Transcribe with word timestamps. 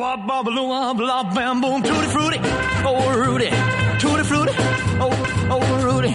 Wop, 0.00 0.26
bop, 0.26 0.46
loo, 0.46 0.64
wop, 0.64 0.98
lop, 0.98 1.34
bam, 1.34 1.60
boom, 1.60 1.82
tutti 1.82 2.06
frutti, 2.06 2.40
oh 2.84 3.12
Rudy, 3.12 3.50
tutti 3.98 4.24
frutti, 4.24 4.52
oh, 4.98 5.12
oh 5.50 5.82
Rudy, 5.82 6.10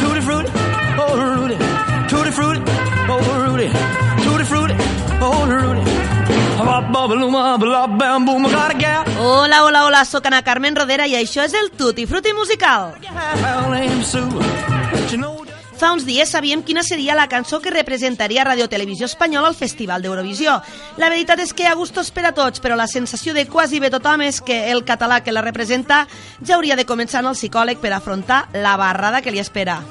tutti 0.00 0.20
frutti, 0.22 0.50
oh 0.96 1.14
Rudy, 1.20 1.56
tutti 2.08 2.30
frutti, 2.30 2.70
oh 3.10 3.44
Rudy, 3.44 3.68
tutti 4.24 4.44
frutti, 4.44 4.74
oh 5.20 5.44
Rudy. 5.44 5.82
Bop. 6.64 6.84
Hola, 9.18 9.62
hola, 9.64 9.84
hola, 9.84 10.04
sóc 10.04 10.24
Ana 10.26 10.40
Carmen 10.42 10.74
Rodera 10.74 11.04
i 11.06 11.14
això 11.20 11.44
és 11.44 11.52
el 11.52 11.70
Tutti 11.76 12.06
Frutti 12.06 12.32
Musical. 12.32 12.96
Fa 15.76 15.92
uns 15.92 16.06
dies 16.08 16.30
sabíem 16.32 16.62
quina 16.64 16.82
seria 16.82 17.14
la 17.14 17.28
cançó 17.28 17.60
que 17.60 17.70
representaria 17.70 18.44
Radio 18.44 18.68
Televisió 18.68 19.04
Espanyola 19.04 19.48
al 19.48 19.54
Festival 19.54 20.00
d'Eurovisió. 20.02 20.56
La 20.96 21.10
veritat 21.12 21.42
és 21.44 21.52
que 21.52 21.66
a 21.68 21.74
gustos 21.76 22.10
per 22.10 22.24
a 22.24 22.32
tots, 22.32 22.62
però 22.64 22.76
la 22.80 22.88
sensació 22.88 23.34
de 23.36 23.44
quasi 23.46 23.80
bé 23.80 23.90
tothom 23.92 24.24
és 24.24 24.40
que 24.40 24.70
el 24.72 24.84
català 24.88 25.20
que 25.20 25.36
la 25.36 25.44
representa 25.44 26.06
ja 26.40 26.56
hauria 26.56 26.76
de 26.76 26.86
començar 26.88 27.20
en 27.20 27.28
el 27.32 27.36
psicòleg 27.36 27.78
per 27.82 27.92
afrontar 27.92 28.46
la 28.54 28.76
barrada 28.80 29.20
que 29.20 29.30
li 29.30 29.38
espera. 29.38 29.82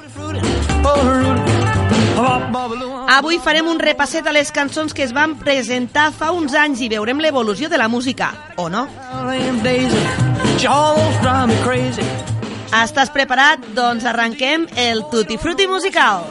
oh. 2.18 2.42
Avui 3.12 3.38
farem 3.44 3.68
un 3.70 3.80
repasset 3.80 4.26
a 4.28 4.34
les 4.34 4.52
cançons 4.56 4.94
que 4.96 5.04
es 5.06 5.14
van 5.14 5.36
presentar 5.38 6.10
fa 6.16 6.32
uns 6.34 6.56
anys 6.58 6.82
i 6.82 6.90
veurem 6.90 7.22
l'evolució 7.22 7.70
de 7.70 7.78
la 7.78 7.88
música, 7.88 8.32
o 8.58 8.70
no? 8.70 8.88
Estàs 12.74 13.12
preparat? 13.14 13.62
Doncs 13.76 14.06
arrenquem 14.10 14.66
el 14.76 15.04
Tutti 15.12 15.38
Frutti 15.38 15.68
musical. 15.68 16.26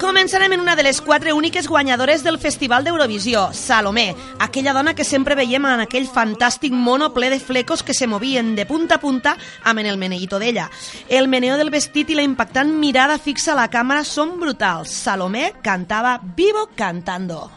Començarem 0.00 0.52
en 0.52 0.60
una 0.60 0.74
de 0.76 0.82
les 0.82 1.00
quatre 1.00 1.32
úniques 1.32 1.68
guanyadores 1.68 2.24
del 2.24 2.38
Festival 2.38 2.84
d'Eurovisió, 2.84 3.50
Salomé, 3.52 4.16
aquella 4.38 4.72
dona 4.72 4.94
que 4.94 5.04
sempre 5.04 5.36
veiem 5.38 5.64
en 5.68 5.84
aquell 5.84 6.08
fantàstic 6.08 6.72
mono 6.72 7.12
ple 7.14 7.30
de 7.30 7.38
flecos 7.38 7.84
que 7.84 7.94
se 7.94 8.08
movien 8.08 8.56
de 8.56 8.66
punta 8.66 8.96
a 8.96 9.00
punta 9.00 9.36
amb 9.62 9.80
en 9.80 9.86
el 9.86 9.98
meneguito 9.98 10.40
d'ella. 10.40 10.70
El 11.08 11.28
meneo 11.28 11.56
del 11.56 11.70
vestit 11.70 12.10
i 12.10 12.18
la 12.18 12.26
impactant 12.26 12.74
mirada 12.74 13.18
fixa 13.18 13.52
a 13.52 13.60
la 13.60 13.70
càmera 13.70 14.04
són 14.04 14.38
brutals. 14.40 14.90
Salomé 14.90 15.52
cantava 15.62 16.18
Vivo 16.36 16.68
cantando. 16.74 17.50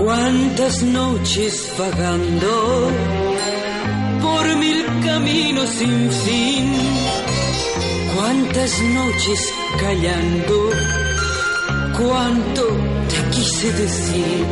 Cuántas 0.00 0.82
noches 0.82 1.70
vagando 1.78 2.90
por 4.22 4.56
mil 4.56 4.86
caminos 5.04 5.68
sin 5.68 6.10
fin. 6.10 6.72
Cuántas 8.14 8.80
noches 8.80 9.52
callando. 9.78 10.70
Cuánto 11.98 12.62
te 13.10 13.36
quise 13.36 13.70
decir. 13.74 14.46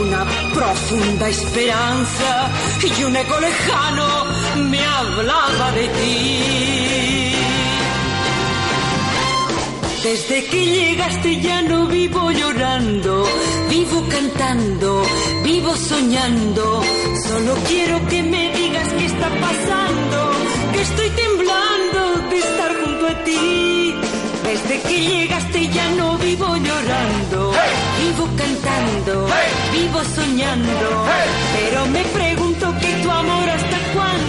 Una 0.00 0.24
profunda 0.54 1.28
esperanza 1.28 2.50
y 2.84 3.02
un 3.02 3.16
eco 3.16 3.40
lejano 3.40 4.26
me 4.70 4.80
hablaba 4.80 5.72
de 5.72 5.88
ti. 5.88 7.33
Desde 10.04 10.44
que 10.44 10.66
llegaste 10.66 11.40
ya 11.40 11.62
no 11.62 11.86
vivo 11.86 12.30
llorando, 12.30 13.24
vivo 13.70 14.06
cantando, 14.10 15.02
vivo 15.42 15.74
soñando. 15.76 16.82
Solo 17.26 17.54
quiero 17.66 18.06
que 18.08 18.22
me 18.22 18.52
digas 18.52 18.86
qué 18.98 19.06
está 19.06 19.30
pasando, 19.30 20.18
que 20.74 20.82
estoy 20.82 21.08
temblando 21.08 22.28
de 22.28 22.36
estar 22.38 22.70
junto 22.82 23.06
a 23.06 23.24
ti. 23.24 23.94
Desde 24.44 24.82
que 24.82 25.00
llegaste 25.08 25.68
ya 25.68 25.88
no 25.92 26.18
vivo 26.18 26.54
llorando, 26.54 27.52
vivo 28.02 28.28
cantando, 28.36 29.26
vivo 29.72 30.00
soñando. 30.14 30.88
Pero 31.56 31.86
me 31.86 32.04
pregunto 32.04 32.74
que 32.78 32.92
tu 33.02 33.10
amor 33.10 33.48
hasta 33.48 33.78
cuándo 33.94 34.23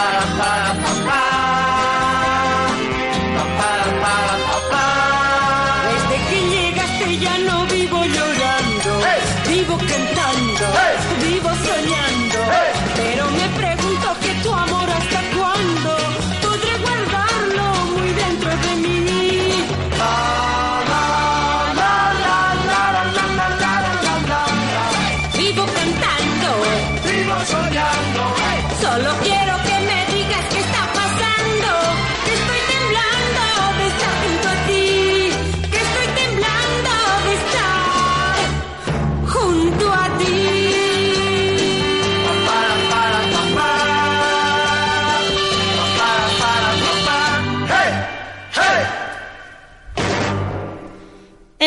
para, 0.00 0.20
para, 0.38 0.74
para. 1.04 1.29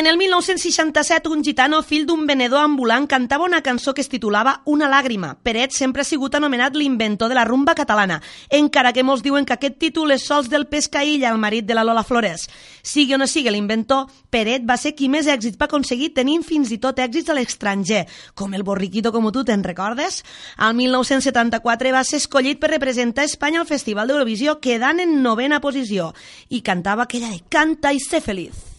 En 0.03 0.07
el 0.07 0.17
1967, 0.17 1.29
un 1.29 1.45
gitano, 1.45 1.77
fill 1.81 2.03
d'un 2.03 2.25
venedor 2.27 2.59
ambulant, 2.59 3.05
cantava 3.07 3.45
una 3.45 3.61
cançó 3.63 3.93
que 3.93 4.01
es 4.03 4.09
titulava 4.11 4.57
Una 4.65 4.89
làgrima. 4.91 5.29
Peret 5.39 5.71
sempre 5.71 6.03
ha 6.03 6.03
sigut 6.03 6.33
anomenat 6.35 6.75
l'inventor 6.75 7.29
de 7.31 7.37
la 7.37 7.45
rumba 7.47 7.71
catalana, 7.73 8.17
encara 8.49 8.91
que 8.91 9.05
molts 9.07 9.23
diuen 9.23 9.47
que 9.47 9.55
aquest 9.55 9.77
títol 9.79 10.11
és 10.11 10.25
sols 10.27 10.49
del 10.51 10.65
Pescaïlla, 10.67 11.29
el 11.31 11.39
marit 11.39 11.63
de 11.63 11.77
la 11.77 11.85
Lola 11.87 12.03
Flores. 12.03 12.49
Sigui 12.83 13.15
o 13.15 13.21
no 13.21 13.29
sigui 13.31 13.53
l'inventor, 13.55 14.11
Peret 14.27 14.67
va 14.67 14.75
ser 14.75 14.91
qui 14.91 15.07
més 15.07 15.31
èxits 15.31 15.55
va 15.55 15.71
aconseguir 15.71 16.11
tenint 16.19 16.43
fins 16.43 16.75
i 16.75 16.81
tot 16.83 16.99
èxits 16.99 17.31
a 17.31 17.39
l'estranger, 17.39 18.03
com 18.35 18.51
el 18.59 18.67
Borriquito 18.67 19.15
como 19.15 19.31
tu, 19.31 19.45
te'n 19.47 19.63
recordes? 19.63 20.19
Al 20.57 20.75
1974 20.81 21.95
va 21.95 22.03
ser 22.03 22.19
escollit 22.19 22.59
per 22.59 22.73
representar 22.75 23.23
Espanya 23.23 23.63
al 23.63 23.71
Festival 23.71 24.11
d'Eurovisió, 24.11 24.59
quedant 24.59 24.99
en 24.99 25.21
novena 25.23 25.63
posició, 25.63 26.11
i 26.49 26.59
cantava 26.59 27.07
aquella 27.07 27.31
de 27.31 27.39
Canta 27.47 27.95
i 27.95 28.03
sé 28.03 28.19
feliz. 28.19 28.72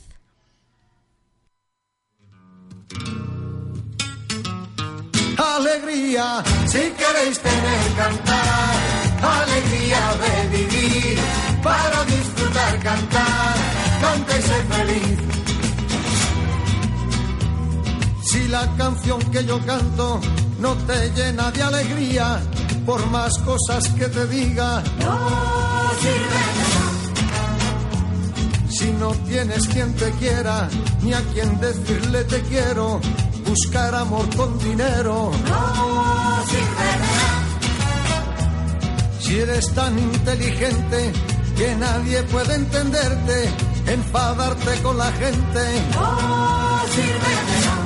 Alegría, 5.37 6.43
si 6.67 6.79
queréis 6.93 7.39
tener 7.41 7.93
cantar, 7.97 8.75
alegría 9.23 10.15
de 10.23 10.57
vivir, 10.57 11.19
para 11.63 12.05
disfrutar 12.05 12.79
cantar, 12.81 13.55
canta 14.01 14.39
y 14.39 14.43
ser 14.43 14.65
feliz. 14.67 15.19
Si 18.23 18.49
la 18.49 18.77
canción 18.77 19.21
que 19.31 19.45
yo 19.45 19.59
canto 19.67 20.21
no 20.61 20.75
te 20.87 21.11
llena 21.11 21.51
de 21.51 21.63
alegría, 21.63 22.41
por 22.87 23.05
más 23.11 23.37
cosas 23.39 23.89
que 23.95 24.07
te 24.07 24.27
diga, 24.27 24.83
no 25.01 25.91
sirve. 26.01 26.75
Si 28.69 28.91
no 28.93 29.11
tienes 29.29 29.67
quien 29.69 29.95
te 29.95 30.11
quiera, 30.13 30.69
ni 31.03 31.13
a 31.13 31.21
quien 31.33 31.61
decirle 31.61 32.25
te 32.25 32.41
quiero, 32.43 33.01
buscar 33.47 33.95
amor 33.95 34.27
con 34.37 34.59
dinero. 34.59 35.31
No 35.47 36.45
sirve 36.51 36.87
de 36.91 36.99
nada. 36.99 37.45
Si 39.21 39.39
eres 39.39 39.75
tan 39.75 39.99
inteligente 39.99 41.13
que 41.57 41.75
nadie 41.77 42.23
puede 42.25 42.55
entenderte, 42.55 43.51
enfadarte 43.87 44.83
con 44.83 44.99
la 44.99 45.11
gente. 45.13 45.83
No 45.93 46.81
sirve 46.95 47.33
de 47.49 47.67
nada. 47.67 47.85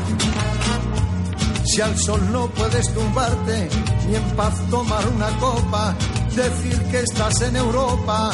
Si 1.65 1.81
al 1.83 1.99
sol 1.99 2.33
no 2.33 2.49
puedes 2.49 2.93
tumbarte, 2.95 3.69
ni 4.09 4.17
en 4.17 4.25
paz 4.37 4.55
tomar 4.71 5.07
una 5.09 5.29
copa, 5.39 5.95
decir 6.35 6.83
que 6.91 7.01
estás 7.01 7.41
en 7.43 7.57
Europa. 7.57 8.31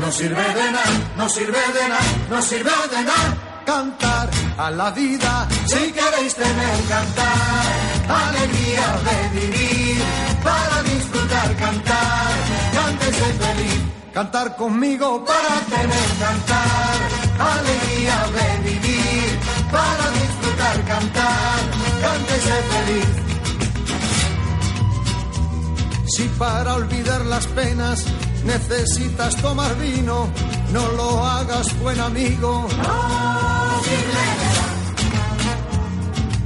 No 0.00 0.10
sirve 0.10 0.42
de 0.42 0.72
nada, 0.72 1.14
no 1.16 1.28
sirve 1.28 1.58
de 1.58 1.88
nada, 1.88 2.00
no 2.28 2.42
sirve 2.42 2.70
de 2.90 3.04
nada. 3.04 3.51
Cantar 3.64 4.28
a 4.58 4.70
la 4.70 4.90
vida, 4.90 5.48
si 5.66 5.92
queréis 5.92 6.34
tener 6.34 6.82
cantar, 6.88 7.64
alegría 8.08 8.88
de 9.06 9.40
vivir, 9.40 10.02
para 10.42 10.82
disfrutar 10.82 11.56
cantar, 11.56 12.32
cantes 12.74 13.16
ser 13.16 13.34
feliz. 13.34 13.80
Cantar 14.12 14.56
conmigo 14.56 15.24
para 15.24 15.60
tener 15.74 16.08
cantar, 16.18 16.98
alegría 17.38 18.18
de 18.36 18.70
vivir, 18.70 19.38
para 19.70 20.10
disfrutar 20.10 20.84
cantar, 20.84 21.58
ser 22.40 22.62
feliz. 22.74 23.22
Si 26.16 26.28
para 26.38 26.74
olvidar 26.74 27.24
las 27.26 27.46
penas 27.46 28.04
necesitas 28.44 29.36
tomar 29.36 29.74
vino, 29.78 30.28
no 30.72 30.88
lo 30.92 31.24
hagas 31.24 31.78
buen 31.80 32.00
amigo. 32.00 32.68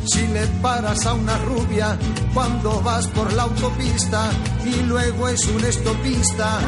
Si 0.06 0.26
le 0.28 0.46
paras 0.62 1.06
a 1.06 1.14
una 1.14 1.36
rubia 1.38 1.98
cuando 2.32 2.80
vas 2.82 3.06
por 3.08 3.32
la 3.32 3.44
autopista 3.44 4.30
y 4.64 4.82
luego 4.82 5.28
es 5.28 5.44
un 5.46 5.64
estopista. 5.64 6.60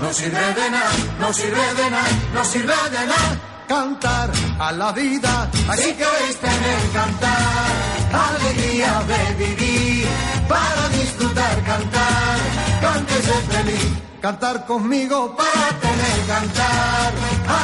No 0.00 0.12
sirve 0.12 0.54
de 0.54 0.70
nada, 0.70 0.90
no 1.20 1.32
sirve 1.32 1.74
de 1.74 1.90
nada, 1.90 2.08
no 2.32 2.44
sirve 2.44 2.74
de 2.90 3.06
nada. 3.06 3.40
Cantar 3.68 4.30
a 4.58 4.72
la 4.72 4.92
vida, 4.92 5.50
así 5.68 5.92
queréis 5.92 6.36
tener 6.40 6.90
cantar. 6.94 7.72
Alegría 8.12 9.02
de 9.06 9.44
vivir, 9.44 10.06
para 10.48 10.88
disfrutar 10.88 11.64
cantar. 11.64 12.38
Cántese 12.80 13.34
feliz, 13.50 13.92
cantar 14.20 14.66
conmigo 14.66 15.36
para 15.36 15.68
tener 15.80 16.26
cantar. 16.26 17.12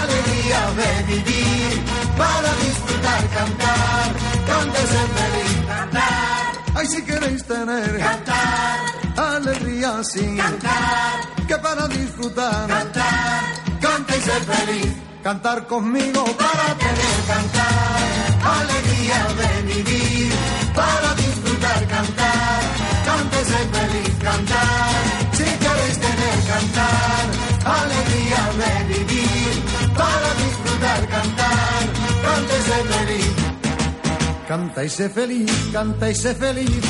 Alegría 0.00 0.60
de 0.78 1.02
vivir, 1.14 1.84
para 2.16 2.54
disfrutar 2.54 3.28
cantar. 3.28 4.12
Cántese 4.46 5.00
feliz, 5.16 5.66
cantar. 5.66 6.52
Ay, 6.74 6.86
si 6.86 7.02
queréis 7.04 7.44
tener 7.44 7.98
cantar. 7.98 8.80
Alegría 9.16 10.02
sin 10.04 10.36
cantar. 10.36 11.46
Que 11.46 11.56
para 11.58 11.88
disfrutar 11.88 12.68
cantar. 12.68 13.44
Canta 13.80 14.16
y 14.16 14.20
ser 14.20 14.42
feliz. 14.42 14.92
Cantar 15.22 15.66
conmigo 15.66 16.24
para 16.36 16.74
tener 16.74 17.16
cantar. 17.26 17.98
Alegría 18.60 19.26
de 19.40 19.74
vivir. 19.74 20.32
Para 20.74 21.14
disfrutar 21.14 21.86
cantar. 21.88 22.60
Canta 23.04 23.40
y 23.40 23.44
ser 23.44 23.68
feliz. 23.68 24.18
Cantar. 24.22 25.23
Cantar. 26.54 27.24
Alegría 27.82 28.42
de 28.60 28.94
vivir. 28.94 29.52
Para 29.98 30.30
disfrutar 30.42 31.08
cantar. 31.08 31.82
Canta 32.26 32.54
y 32.58 32.62
ser 32.68 32.84
feliz. 32.94 33.34
Canta 34.46 34.84
y 34.84 34.88
sé 34.88 35.08
feliz, 35.08 35.52
canta 35.72 36.10
y 36.10 36.14
sé 36.14 36.34
feliz. 36.34 36.80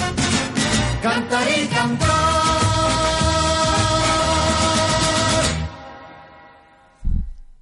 Cantar 1.03 1.47
y 1.49 1.67
cantar. 1.69 2.44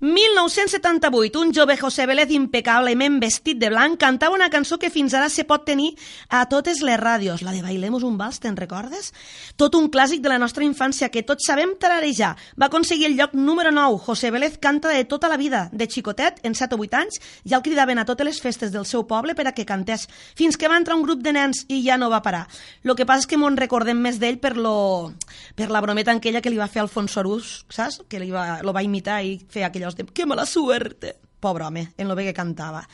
1978, 0.02 1.38
un 1.38 1.52
jove 1.54 1.76
José 1.76 2.06
Vélez 2.06 2.32
impecablement 2.34 3.20
vestit 3.22 3.54
de 3.54 3.69
blanc 3.70 4.00
cantava 4.00 4.34
una 4.34 4.49
cançó 4.50 4.75
que 4.82 4.90
fins 4.90 5.14
ara 5.14 5.28
se 5.31 5.44
pot 5.46 5.62
tenir 5.62 5.93
a 6.26 6.40
totes 6.50 6.81
les 6.82 6.99
ràdios, 6.99 7.44
la 7.46 7.52
de 7.54 7.60
Bailemos 7.62 8.02
un 8.02 8.16
vals, 8.19 8.40
te'n 8.43 8.56
recordes? 8.58 9.12
Tot 9.54 9.76
un 9.78 9.87
clàssic 9.94 10.19
de 10.19 10.32
la 10.32 10.40
nostra 10.43 10.66
infància 10.66 11.12
que 11.14 11.22
tots 11.22 11.46
sabem 11.46 11.76
tararejar. 11.78 12.32
Va 12.58 12.66
aconseguir 12.66 13.06
el 13.12 13.14
lloc 13.14 13.37
número 13.38 13.70
9. 13.70 14.00
José 14.02 14.32
Vélez 14.34 14.56
canta 14.58 14.90
de 14.90 15.04
tota 15.04 15.31
la 15.31 15.37
vida, 15.37 15.69
de 15.70 15.87
xicotet, 15.87 16.40
en 16.43 16.58
7 16.58 16.75
o 16.75 16.82
8 16.82 16.98
anys, 16.98 17.20
ja 17.46 17.60
el 17.60 17.62
cridaven 17.62 18.02
a 18.02 18.05
totes 18.05 18.26
les 18.26 18.43
festes 18.43 18.72
del 18.75 18.90
seu 18.90 19.06
poble 19.06 19.37
per 19.38 19.46
a 19.46 19.55
que 19.55 19.62
cantés, 19.62 20.08
fins 20.34 20.58
que 20.58 20.66
va 20.66 20.81
entrar 20.82 20.98
un 20.98 21.06
grup 21.06 21.22
de 21.22 21.31
nens 21.31 21.62
i 21.69 21.78
ja 21.87 21.94
no 21.94 22.10
va 22.10 22.25
parar. 22.26 22.48
Lo 22.82 22.96
que 22.98 23.06
passa 23.06 23.22
és 23.22 23.31
que 23.31 23.38
m'ho 23.38 23.52
recordem 23.55 24.02
més 24.02 24.19
d'ell 24.19 24.43
per, 24.43 24.56
lo, 24.58 25.12
per 25.55 25.70
la 25.70 25.81
brometa 25.81 26.10
aquella 26.10 26.43
que 26.43 26.50
li 26.50 26.58
va 26.58 26.66
fer 26.66 26.82
Alfonso 26.82 27.22
Arús, 27.22 27.55
saps? 27.70 28.02
Que 28.10 28.19
li 28.19 28.34
va, 28.34 28.58
lo 28.66 28.75
va 28.75 28.82
imitar 28.82 29.22
i 29.22 29.38
fer 29.46 29.62
¡qué 29.94 30.26
mala 30.26 30.46
suerte! 30.46 31.18
Pobre 31.40 31.64
home, 31.64 31.92
en 31.96 32.08
lo 32.08 32.14
bé 32.14 32.24
que 32.24 32.34
cantava. 32.34 32.88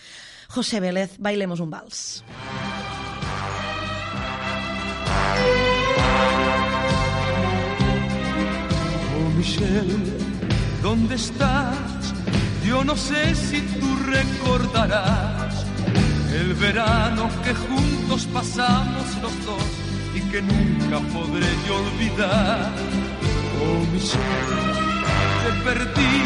José 0.49 0.81
Vélez, 0.81 1.17
bailemos 1.19 1.61
un 1.61 1.71
vals. 1.71 2.25
Oh 9.17 9.31
Michelle, 9.37 10.17
¿dónde 10.83 11.15
estás? 11.17 12.15
Yo 12.65 12.85
no 12.85 12.97
sé 12.97 13.35
si 13.35 13.61
tú 13.61 13.97
recordarás 14.07 15.67
el 16.33 16.55
verano 16.55 17.29
que 17.45 17.55
juntos 17.55 18.27
pasamos 18.33 19.07
los 19.23 19.45
dos 19.45 19.63
y 20.15 20.21
que 20.31 20.43
nunca 20.43 20.99
podré 21.13 21.47
yo 21.67 21.77
olvidar. 21.77 22.71
Oh 23.61 23.93
Michelle, 23.93 24.88
te 25.43 25.51
perdí, 25.65 26.17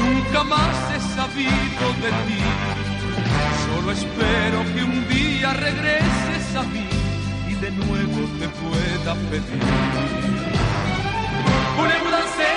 nunca 0.00 0.44
más 0.44 0.76
he 0.94 1.00
sabido 1.16 1.84
de 2.02 2.10
ti. 2.26 2.42
Solo 3.66 3.92
espero 3.92 4.58
que 4.74 4.82
un 4.84 5.08
día 5.08 5.52
regreses 5.54 6.56
a 6.56 6.62
mí 6.62 6.88
y 7.48 7.54
de 7.54 7.70
nuevo 7.70 8.20
te 8.38 8.48
pueda 8.48 9.14
pedir. 9.30 9.62
Voulez-vous 11.76 12.55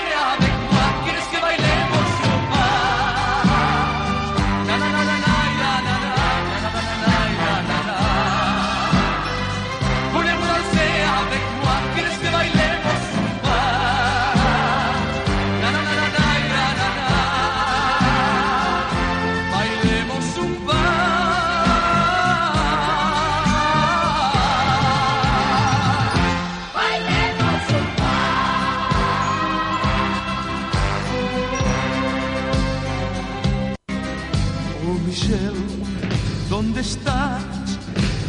¿dónde 36.80 36.92
estás? 36.92 37.44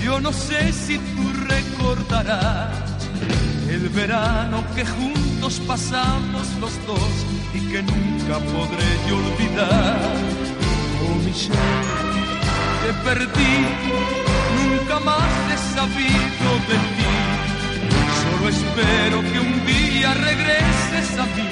Yo 0.02 0.20
no 0.20 0.32
sé 0.32 0.72
si 0.72 0.98
tú 0.98 1.24
recordarás 1.46 2.68
el 3.68 3.88
verano 3.90 4.64
que 4.74 4.84
juntos 4.84 5.60
pasamos 5.66 6.46
los 6.60 6.74
dos 6.86 7.12
y 7.54 7.60
que 7.70 7.82
nunca 7.82 8.38
podré 8.38 8.90
yo 9.08 9.16
olvidar. 9.16 10.00
Oh 11.02 11.14
Michelle, 11.24 11.58
te 12.82 12.92
perdí, 13.04 13.54
nunca 14.58 14.98
más 15.00 15.30
he 15.52 15.58
sabido 15.76 16.50
de 16.70 16.78
ti. 16.96 17.12
Solo 18.22 18.48
espero 18.48 19.20
que 19.32 19.40
un 19.40 19.66
día 19.66 20.14
regreses 20.14 21.18
a 21.18 21.26
mí 21.36 21.48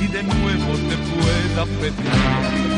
y 0.00 0.06
de 0.06 0.22
nuevo 0.22 0.72
te 0.88 0.96
pueda 0.96 1.64
pedir. 1.80 2.77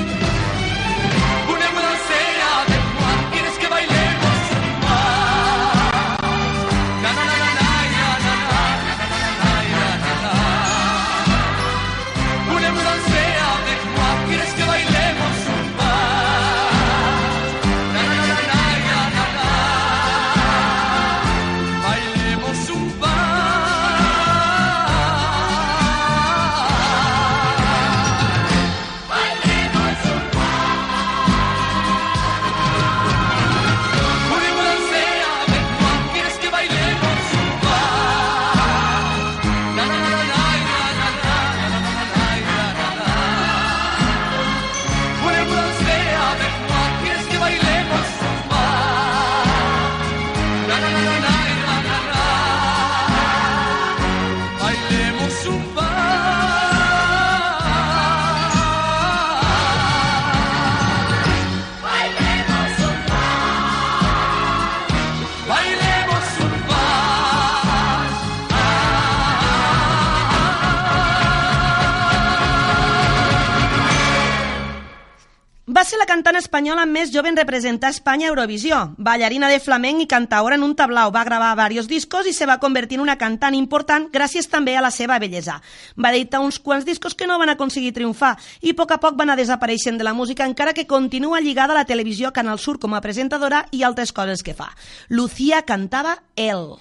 Espanyola 76.60 76.84
més 76.84 77.08
jove 77.08 77.30
en 77.30 77.38
representar 77.38 77.88
Espanya 77.88 78.26
a 78.26 78.30
Eurovisió. 78.34 78.78
Ballarina 79.00 79.48
de 79.48 79.62
flamenc 79.64 80.02
i 80.04 80.06
cantaora 80.06 80.58
en 80.58 80.62
un 80.66 80.74
tablau. 80.76 81.08
Va 81.08 81.22
gravar 81.24 81.54
diversos 81.54 81.88
discos 81.88 82.26
i 82.28 82.34
se 82.36 82.44
va 82.44 82.58
convertir 82.60 82.98
en 82.98 83.04
una 83.06 83.16
cantant 83.16 83.56
important 83.56 84.10
gràcies 84.12 84.44
també 84.52 84.74
a 84.76 84.82
la 84.84 84.90
seva 84.92 85.16
bellesa. 85.18 85.56
Va 85.96 86.10
editar 86.12 86.42
uns 86.44 86.58
quants 86.60 86.84
discos 86.84 87.16
que 87.16 87.26
no 87.26 87.38
van 87.40 87.54
aconseguir 87.54 87.94
triomfar 87.96 88.34
i 88.60 88.74
a 88.74 88.76
poc 88.76 88.92
a 88.92 89.00
poc 89.00 89.16
van 89.16 89.30
anar 89.30 89.38
desapareixent 89.40 89.96
de 89.96 90.04
la 90.04 90.12
música 90.12 90.44
encara 90.44 90.74
que 90.76 90.86
continua 90.86 91.40
lligada 91.40 91.72
a 91.72 91.80
la 91.80 91.88
televisió 91.88 92.34
Canal 92.36 92.58
Sur 92.58 92.76
com 92.78 92.92
a 92.92 93.00
presentadora 93.00 93.64
i 93.72 93.82
altres 93.82 94.12
coses 94.12 94.44
que 94.44 94.52
fa. 94.52 94.68
Lucía 95.08 95.62
cantava 95.64 96.18
El. 96.36 96.76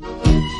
Ven, 0.00 0.53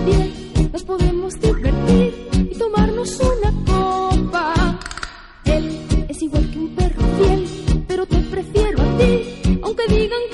libre 0.00 0.24
de 0.24 0.34
8 0.34 0.50
a 0.54 0.56
10, 0.56 0.72
nos 0.72 0.82
podemos 0.84 1.40
divertir 1.40 2.28
y 2.50 2.58
tomarnos 2.58 3.20
una 3.20 3.52
copa. 3.64 4.78
Él 5.44 6.06
es 6.08 6.22
igual 6.22 6.50
que 6.50 6.58
un 6.58 6.74
perro 6.74 7.02
fiel, 7.18 7.84
pero 7.86 8.06
te 8.06 8.18
prefiero 8.18 8.82
a 8.82 8.98
ti, 8.98 9.60
aunque 9.62 9.86
digan 9.88 10.20
que 10.32 10.33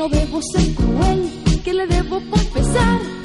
no 0.00 0.08
debo 0.08 0.40
ser 0.40 0.74
cruel, 0.74 1.30
que 1.62 1.74
le 1.74 1.86
debo 1.86 2.22
confesar 2.30 3.19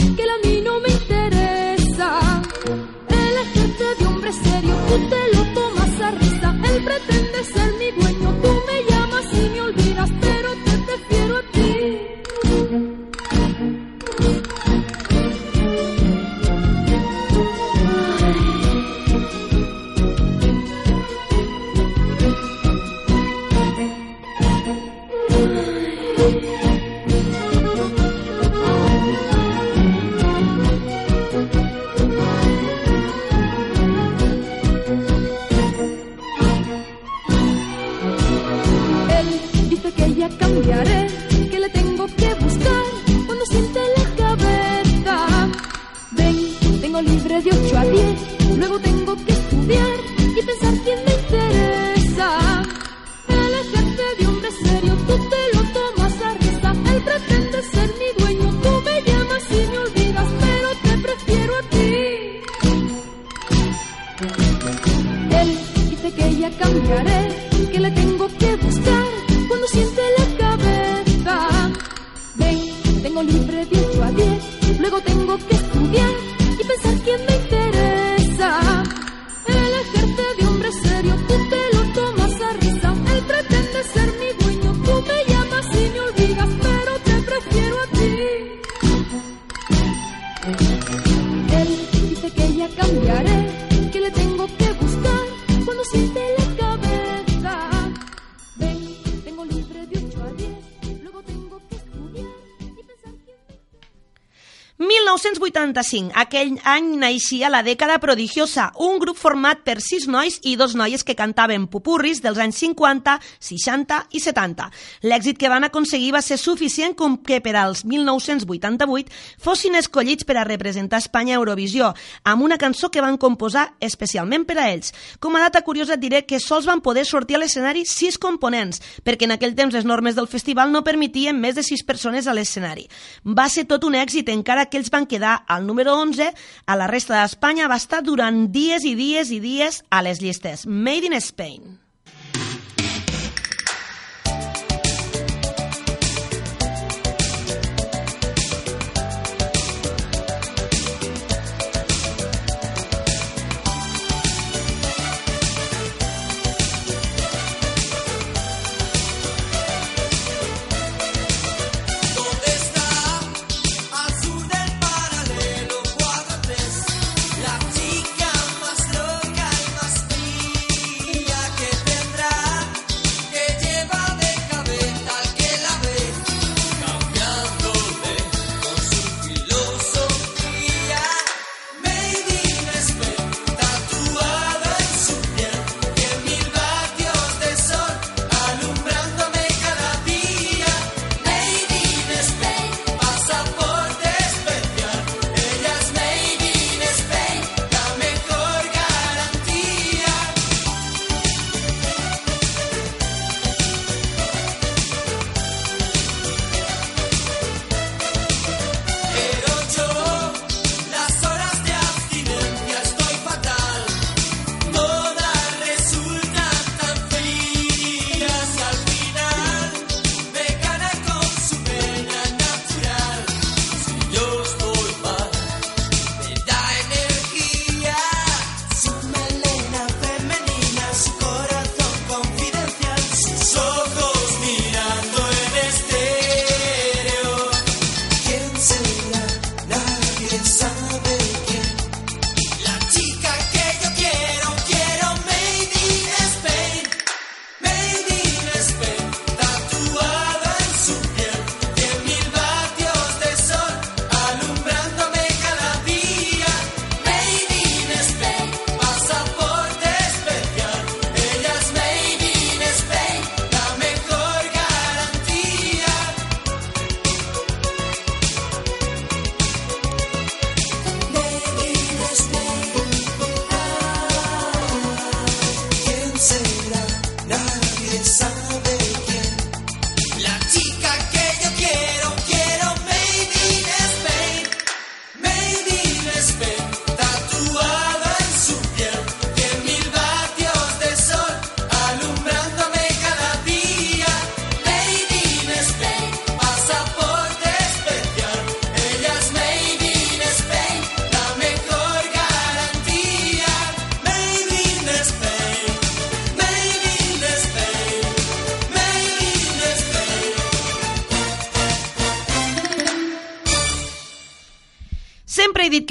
1985. 105.55 106.12
Aquell 106.15 106.57
any 106.67 106.95
naixia 107.00 107.50
la 107.50 107.62
dècada 107.63 107.97
prodigiosa, 108.03 108.69
un 108.83 109.00
grup 109.00 109.17
format 109.17 109.62
per 109.63 109.79
sis 109.83 110.07
nois 110.12 110.39
i 110.43 110.55
dos 110.59 110.75
noies 110.75 111.03
que 111.07 111.15
cantaven 111.15 111.67
pupurris 111.71 112.21
dels 112.24 112.39
anys 112.41 112.59
50, 112.59 113.15
60 113.39 114.00
i 114.12 114.19
70. 114.19 114.67
L'èxit 115.07 115.39
que 115.39 115.51
van 115.51 115.63
aconseguir 115.63 116.12
va 116.15 116.21
ser 116.25 116.38
suficient 116.41 116.95
com 117.00 117.17
que 117.24 117.39
per 117.41 117.55
als 117.55 117.85
1988 117.85 119.13
fossin 119.41 119.79
escollits 119.79 120.27
per 120.27 120.38
a 120.38 120.45
representar 120.47 121.00
Espanya 121.00 121.35
a 121.35 121.39
Eurovisió, 121.39 121.93
amb 122.24 122.43
una 122.43 122.59
cançó 122.59 122.91
que 122.91 123.03
van 123.03 123.17
composar 123.17 123.69
especialment 123.79 124.45
per 124.45 124.59
a 124.59 124.67
ells. 124.74 124.91
Com 125.19 125.35
a 125.35 125.43
data 125.45 125.63
curiosa 125.63 125.95
et 125.95 126.03
diré 126.03 126.25
que 126.27 126.41
sols 126.43 126.67
van 126.67 126.83
poder 126.83 127.05
sortir 127.07 127.39
a 127.39 127.43
l'escenari 127.43 127.85
sis 127.88 128.19
components, 128.19 128.81
perquè 129.05 129.29
en 129.29 129.35
aquell 129.38 129.55
temps 129.55 129.74
les 129.74 129.88
normes 129.88 130.15
del 130.19 130.27
festival 130.27 130.71
no 130.71 130.83
permetien 130.83 131.39
més 131.39 131.55
de 131.55 131.63
sis 131.63 131.83
persones 131.83 132.27
a 132.27 132.35
l'escenari. 132.35 132.89
Va 133.24 133.47
ser 133.50 133.65
tot 133.69 133.85
un 133.88 133.95
èxit, 133.95 134.29
encara 134.33 134.67
que 134.67 134.81
ells 134.81 134.91
van 134.91 135.07
quedar 135.07 135.44
al 135.47 135.65
número 135.67 135.95
11, 136.01 136.33
a 136.65 136.75
la 136.75 136.87
resta 136.87 137.19
d'Espanya 137.19 137.69
va 137.71 137.79
estar 137.81 138.01
durant 138.03 138.45
dies 138.51 138.85
i 138.85 138.95
dies 138.95 139.31
i 139.31 139.39
dies 139.39 139.83
a 139.89 140.01
les 140.05 140.21
llistes. 140.21 140.65
Made 140.67 141.11
in 141.11 141.17
Spain. 141.21 141.85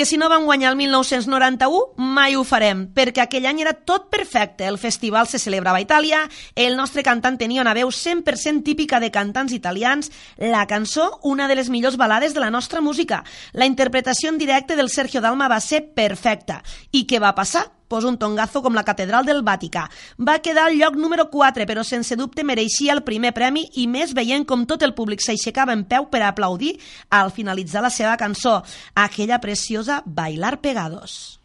Que 0.04 0.10
si 0.10 0.18
no 0.18 0.28
vam 0.28 0.44
guanyar 0.44 0.68
el 0.70 0.76
1991, 0.76 1.94
mai 1.96 2.34
ho 2.36 2.42
farem, 2.44 2.82
perquè 2.92 3.22
aquell 3.22 3.46
any 3.48 3.62
era 3.62 3.72
tot 3.72 4.10
perfecte. 4.12 4.66
El 4.68 4.76
festival 4.76 5.24
se 5.30 5.38
celebrava 5.40 5.78
a 5.80 5.80
Itàlia, 5.80 6.18
el 6.60 6.76
nostre 6.76 7.00
cantant 7.06 7.38
tenia 7.40 7.62
una 7.62 7.72
veu 7.72 7.88
100% 7.88 8.60
típica 8.66 9.00
de 9.00 9.08
cantants 9.08 9.54
italians, 9.56 10.12
la 10.36 10.66
cançó, 10.68 11.06
una 11.22 11.48
de 11.48 11.56
les 11.56 11.70
millors 11.72 11.96
balades 11.96 12.34
de 12.34 12.44
la 12.44 12.50
nostra 12.52 12.82
música. 12.84 13.22
La 13.54 13.64
interpretació 13.64 14.28
en 14.28 14.36
directe 14.36 14.76
del 14.76 14.92
Sergio 14.92 15.24
Dalma 15.24 15.48
va 15.48 15.62
ser 15.64 15.86
perfecta. 15.96 16.60
I 16.92 17.06
què 17.08 17.16
va 17.16 17.32
passar? 17.32 17.70
Pues 17.94 18.02
un 18.04 18.16
tongazo 18.18 18.60
com 18.60 18.74
la 18.74 18.82
Catedral 18.82 19.22
del 19.22 19.44
Vaticà. 19.46 19.84
Va 20.18 20.40
quedar 20.42 20.64
al 20.66 20.74
lloc 20.80 20.96
número 20.98 21.28
4, 21.30 21.62
però 21.62 21.84
sense 21.86 22.16
dubte 22.18 22.42
mereixia 22.42 22.90
el 22.96 23.04
primer 23.06 23.30
premi 23.36 23.68
i 23.78 23.84
més 23.86 24.16
veient 24.18 24.42
com 24.50 24.64
tot 24.66 24.82
el 24.82 24.96
públic 24.98 25.22
s'aixecava 25.22 25.78
en 25.78 25.86
peu 25.86 26.10
per 26.10 26.24
aplaudir 26.26 26.72
al 27.14 27.30
finalitzar 27.30 27.86
la 27.86 27.94
seva 27.94 28.16
cançó, 28.18 28.56
aquella 28.98 29.38
preciosa 29.38 30.02
Bailar 30.06 30.56
Pegados. 30.58 31.38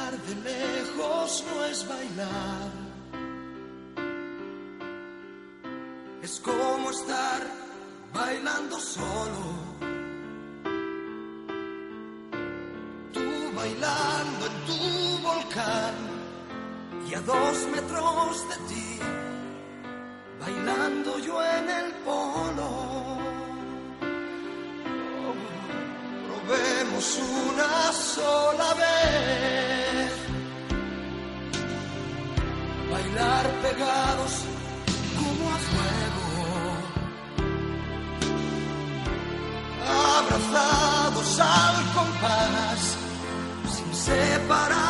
De 0.00 0.34
lejos 0.34 1.44
no 1.48 1.64
es 1.66 1.86
bailar. 1.88 2.70
Es 6.20 6.40
como 6.40 6.90
estar 6.90 7.40
bailando 8.12 8.78
solo. 8.78 9.44
Tú 13.12 13.20
bailando 13.54 14.46
en 14.46 14.56
tu 14.66 15.28
volcán 15.28 15.94
y 17.08 17.14
a 17.14 17.20
dos 17.20 17.66
metros 17.74 18.48
de 18.48 18.56
ti, 18.68 18.98
bailando 20.40 21.18
yo 21.18 21.42
en 21.42 21.70
el 21.70 21.92
polo. 22.04 23.18
Probemos 26.26 27.18
una 27.46 27.92
sola 27.92 28.74
vez. 28.74 29.79
Pegados 33.10 34.44
como 35.18 35.50
a 35.50 35.58
fuego. 35.58 36.26
Abrazados 40.16 41.40
al 41.40 41.76
compás, 41.92 42.80
sin 43.74 43.94
separar 43.94 44.89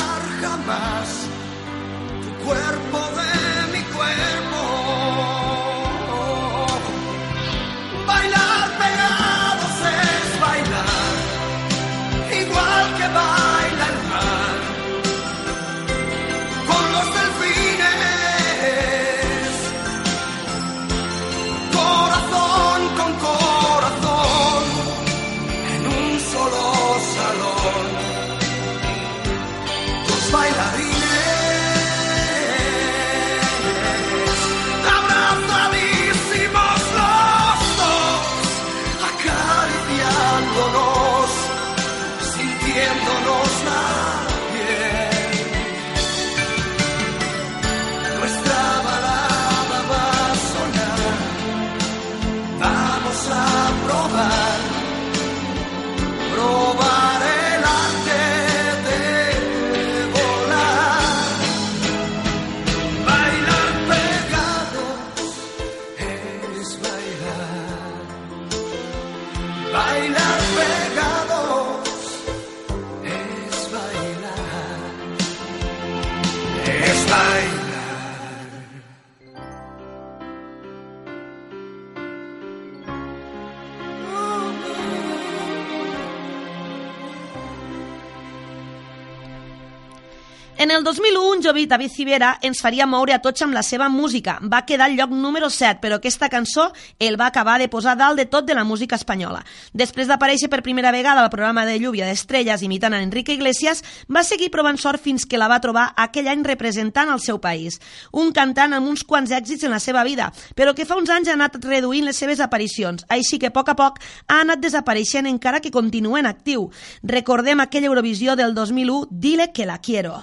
2001, 90.90 91.40
Jovi 91.40 91.66
David 91.66 91.92
Civera 91.92 92.29
ens 92.42 92.59
faria 92.59 92.87
moure 92.87 93.12
a 93.14 93.20
tots 93.22 93.44
amb 93.44 93.55
la 93.55 93.61
seva 93.62 93.87
música. 93.88 94.40
Va 94.42 94.64
quedar 94.66 94.88
al 94.88 94.96
lloc 94.98 95.12
número 95.14 95.46
7, 95.46 95.79
però 95.79 96.00
aquesta 96.00 96.26
cançó 96.29 96.64
el 96.98 97.14
va 97.20 97.29
acabar 97.31 97.61
de 97.61 97.68
posar 97.70 97.94
dalt 97.94 98.18
de 98.18 98.24
tot 98.26 98.48
de 98.48 98.57
la 98.59 98.64
música 98.64 98.96
espanyola. 98.98 99.44
Després 99.70 100.09
d'aparèixer 100.11 100.48
per 100.50 100.64
primera 100.66 100.90
vegada 100.90 101.22
al 101.22 101.31
programa 101.31 101.62
de 101.68 101.76
Lluvia 101.79 102.09
d'Estrelles 102.09 102.64
imitant 102.66 102.96
a 102.96 103.03
Enrique 103.05 103.37
Iglesias, 103.38 103.85
va 104.11 104.24
seguir 104.26 104.48
provant 104.50 104.81
sort 104.83 104.98
fins 104.98 105.29
que 105.31 105.38
la 105.38 105.46
va 105.46 105.61
trobar 105.62 105.92
aquell 105.94 106.26
any 106.33 106.42
representant 106.42 107.14
el 107.14 107.22
seu 107.22 107.38
país. 107.38 107.79
Un 108.11 108.35
cantant 108.35 108.74
amb 108.74 108.90
uns 108.90 109.07
quants 109.07 109.31
èxits 109.31 109.68
en 109.68 109.70
la 109.70 109.79
seva 109.79 110.03
vida, 110.03 110.33
però 110.59 110.74
que 110.74 110.88
fa 110.90 110.98
uns 110.98 111.14
anys 111.14 111.31
ha 111.31 111.38
anat 111.38 111.61
reduint 111.62 112.11
les 112.11 112.18
seves 112.18 112.42
aparicions, 112.42 113.07
així 113.07 113.38
que 113.38 113.53
a 113.53 113.55
poc 113.55 113.70
a 113.70 113.76
poc 113.79 114.03
ha 114.26 114.40
anat 114.40 114.59
desapareixent 114.59 115.31
encara 115.31 115.62
que 115.62 115.70
continua 115.70 116.18
en 116.18 116.26
actiu. 116.26 116.66
Recordem 117.05 117.62
aquella 117.62 117.92
Eurovisió 117.94 118.35
del 118.35 118.59
2001, 118.59 119.07
Dile 119.11 119.53
que 119.55 119.70
la 119.70 119.79
quiero. 119.79 120.18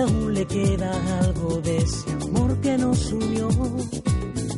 Aún 0.00 0.32
le 0.32 0.46
queda 0.46 0.92
algo 1.24 1.60
de 1.60 1.78
ese 1.78 2.10
amor 2.12 2.56
que 2.60 2.78
nos 2.78 3.12
unió. 3.12 3.48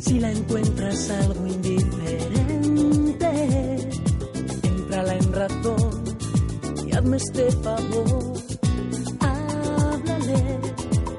Si 0.00 0.20
la 0.20 0.30
encuentras 0.30 1.10
algo 1.10 1.46
indiferente, 1.46 3.30
entrala 4.62 5.14
en 5.14 5.32
ratón 5.32 6.04
y 6.86 6.94
hazme 6.94 7.16
este 7.16 7.50
favor. 7.52 8.34
Háblale, 9.20 10.60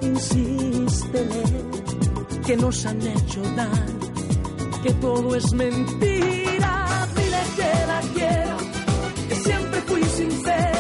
insístele, 0.02 1.44
que 2.46 2.58
nos 2.58 2.86
han 2.86 3.02
hecho 3.02 3.42
daño, 3.56 4.00
que 4.84 4.94
todo 4.94 5.36
es 5.36 5.52
mentira. 5.54 7.08
Dile 7.16 7.42
que 7.56 7.72
la 7.88 8.02
quiero 8.14 8.58
que 9.30 9.36
siempre 9.36 9.82
fui 9.88 10.04
sincero. 10.04 10.71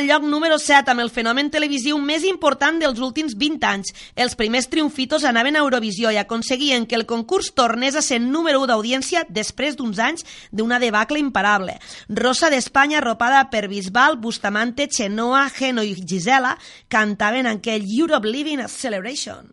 al 0.00 0.06
lloc 0.06 0.22
número 0.24 0.56
7 0.58 0.88
amb 0.94 1.02
el 1.02 1.10
fenomen 1.12 1.50
televisiu 1.52 1.98
més 2.00 2.22
important 2.24 2.78
dels 2.80 3.02
últims 3.04 3.34
20 3.36 3.66
anys. 3.68 3.90
Els 4.16 4.36
primers 4.38 4.70
triomfitos 4.72 5.26
anaven 5.28 5.58
a 5.58 5.64
Eurovisió 5.64 6.08
i 6.08 6.16
aconseguien 6.16 6.86
que 6.88 6.96
el 6.96 7.04
concurs 7.10 7.52
tornés 7.52 7.98
a 7.98 8.04
ser 8.06 8.20
número 8.22 8.62
1 8.64 8.70
d'audiència 8.72 9.26
després 9.28 9.76
d'uns 9.76 10.00
anys 10.00 10.24
d'una 10.56 10.80
debacle 10.80 11.20
imparable. 11.20 11.76
Rosa 12.08 12.48
d'Espanya, 12.48 13.02
arropada 13.02 13.44
per 13.52 13.66
Bisbal, 13.68 14.16
Bustamante, 14.16 14.88
Chenoa, 14.88 15.48
Geno 15.52 15.84
i 15.84 15.92
Gisela, 16.00 16.56
cantaven 16.88 17.50
aquell 17.50 17.84
Europe 17.84 18.28
Living 18.28 18.64
Celebration. 18.68 19.52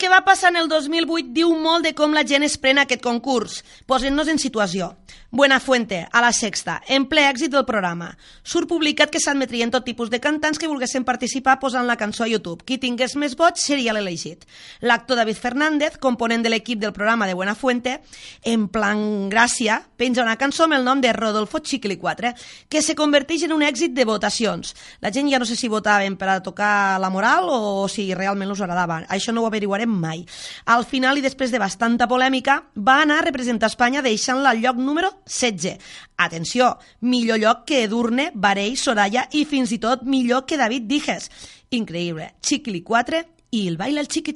Que 0.00 0.08
va 0.08 0.22
passar 0.24 0.48
en 0.50 0.56
el 0.62 0.68
2008 0.72 1.34
diu 1.36 1.52
molt 1.60 1.84
de 1.84 1.92
com 1.96 2.16
la 2.16 2.24
gent 2.24 2.46
es 2.46 2.56
pren 2.56 2.80
aquest 2.80 3.04
concurs. 3.04 3.60
Posem-nos 3.84 4.32
en 4.32 4.40
situació. 4.40 4.94
Buenafuente, 5.32 6.08
a 6.10 6.20
la 6.20 6.32
sexta, 6.32 6.80
en 6.90 7.04
ple 7.06 7.22
èxit 7.22 7.52
del 7.52 7.62
programa. 7.62 8.08
Surt 8.42 8.66
publicat 8.66 9.12
que 9.14 9.20
s'admetrien 9.22 9.70
tot 9.70 9.84
tipus 9.86 10.08
de 10.10 10.18
cantants 10.18 10.58
que 10.58 10.66
volguessin 10.66 11.04
participar 11.06 11.60
posant 11.62 11.86
la 11.86 11.94
cançó 11.94 12.24
a 12.24 12.26
YouTube. 12.26 12.64
Qui 12.66 12.80
tingués 12.82 13.14
més 13.14 13.36
vots 13.38 13.62
seria 13.62 13.94
l'elegit. 13.94 14.42
L'actor 14.82 15.20
David 15.20 15.38
Fernández, 15.38 15.98
component 16.02 16.42
de 16.42 16.50
l'equip 16.50 16.80
del 16.82 16.90
programa 16.92 17.28
de 17.30 17.36
Buenafuente, 17.38 18.00
en 18.42 18.64
plan 18.74 19.30
gràcia, 19.30 19.76
penja 19.94 20.24
una 20.24 20.34
cançó 20.34 20.66
amb 20.66 20.74
el 20.80 20.88
nom 20.88 20.98
de 20.98 21.12
Rodolfo 21.14 21.62
Chiquili 21.62 21.94
4, 21.94 22.34
que 22.68 22.82
se 22.82 22.98
converteix 22.98 23.46
en 23.46 23.54
un 23.54 23.62
èxit 23.62 23.94
de 23.94 24.08
votacions. 24.10 24.74
La 24.98 25.14
gent 25.14 25.30
ja 25.30 25.38
no 25.38 25.46
sé 25.46 25.54
si 25.54 25.70
votaven 25.70 26.18
per 26.18 26.32
a 26.34 26.40
tocar 26.42 26.98
la 26.98 27.12
moral 27.14 27.46
o 27.54 27.86
si 27.86 28.08
realment 28.18 28.50
us 28.50 28.64
agradava. 28.66 29.04
Això 29.06 29.30
no 29.30 29.46
ho 29.46 29.46
averiguarem 29.46 29.94
mai. 29.94 30.26
Al 30.66 30.82
final, 30.82 31.22
i 31.22 31.22
després 31.22 31.54
de 31.54 31.62
bastanta 31.62 32.10
polèmica, 32.10 32.64
va 32.74 32.98
anar 33.06 33.22
a 33.22 33.28
representar 33.30 33.70
Espanya 33.70 34.02
deixant-la 34.02 34.56
al 34.56 34.66
lloc 34.66 34.82
número 34.82 35.19
16. 35.30 35.78
Atenció, 36.18 36.74
millor 37.00 37.38
lloc 37.38 37.64
que 37.70 37.84
Edurne, 37.84 38.30
Varell, 38.34 38.76
Soraya 38.76 39.28
i 39.32 39.46
fins 39.46 39.72
i 39.72 39.78
tot 39.78 40.02
millor 40.02 40.44
que 40.44 40.58
David 40.60 40.90
Dijes. 40.90 41.30
Increïble. 41.70 42.34
Chiquili 42.42 42.82
4 42.82 43.24
i 43.54 43.66
el 43.70 43.78
baila 43.80 44.02
el 44.02 44.10
chiqui 44.10 44.34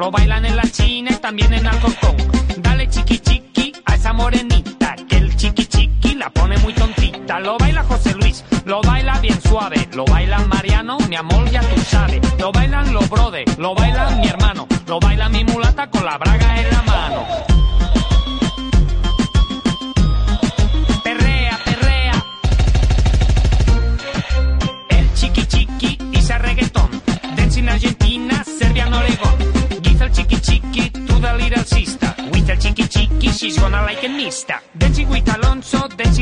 Lo 0.00 0.10
bailan 0.10 0.46
en 0.46 0.56
la 0.56 0.62
China 0.62 1.10
y 1.12 1.16
también 1.16 1.52
en 1.52 1.66
Alcorcón. 1.66 2.16
Dale 2.56 2.88
chiqui 2.88 3.18
chiqui 3.18 3.70
a 3.84 3.96
esa 3.96 4.14
morenita. 4.14 4.96
Que 5.06 5.18
el 5.18 5.36
chiqui 5.36 5.66
chiqui 5.66 6.14
la 6.14 6.30
pone 6.30 6.56
muy 6.60 6.72
tontita. 6.72 7.38
Lo 7.38 7.58
baila 7.58 7.82
José 7.82 8.14
Luis, 8.14 8.42
lo 8.64 8.80
baila 8.80 9.20
bien 9.20 9.38
suave. 9.42 9.90
Lo 9.92 10.06
baila 10.06 10.38
Mariano, 10.46 10.96
mi 11.06 11.16
amor 11.16 11.50
ya 11.50 11.60
tú 11.60 11.78
sabes. 11.82 12.18
Lo 12.38 12.50
bailan 12.50 12.94
los 12.94 13.10
brothers, 13.10 13.58
lo 13.58 13.74
baila 13.74 14.08
mi 14.12 14.26
hermano. 14.26 14.66
Lo 14.86 15.00
baila 15.00 15.28
mi 15.28 15.44
mulata 15.44 15.90
con 15.90 16.02
la 16.02 16.16
braga 16.16 16.58
en 16.58 16.70
la 16.70 16.82
mano. 16.82 17.49
suona 33.60 33.82
like 33.84 34.06
a 34.06 34.08
nista. 34.08 34.62
Denji 34.72 35.04
Guita 35.04 35.34
Alonso, 35.34 35.86
Denji 35.94 36.19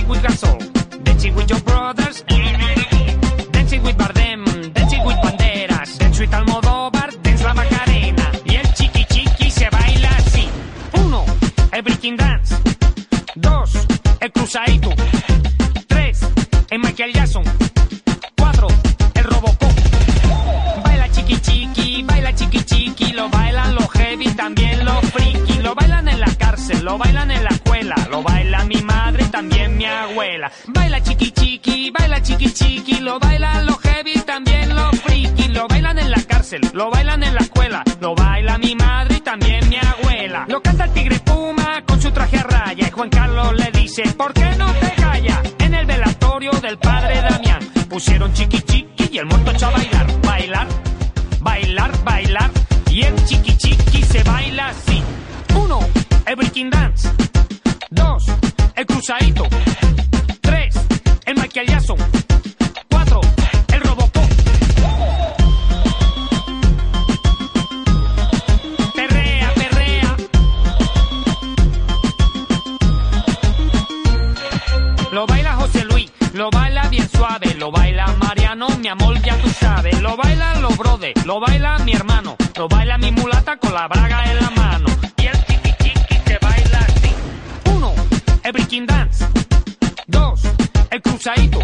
el 91.35 91.58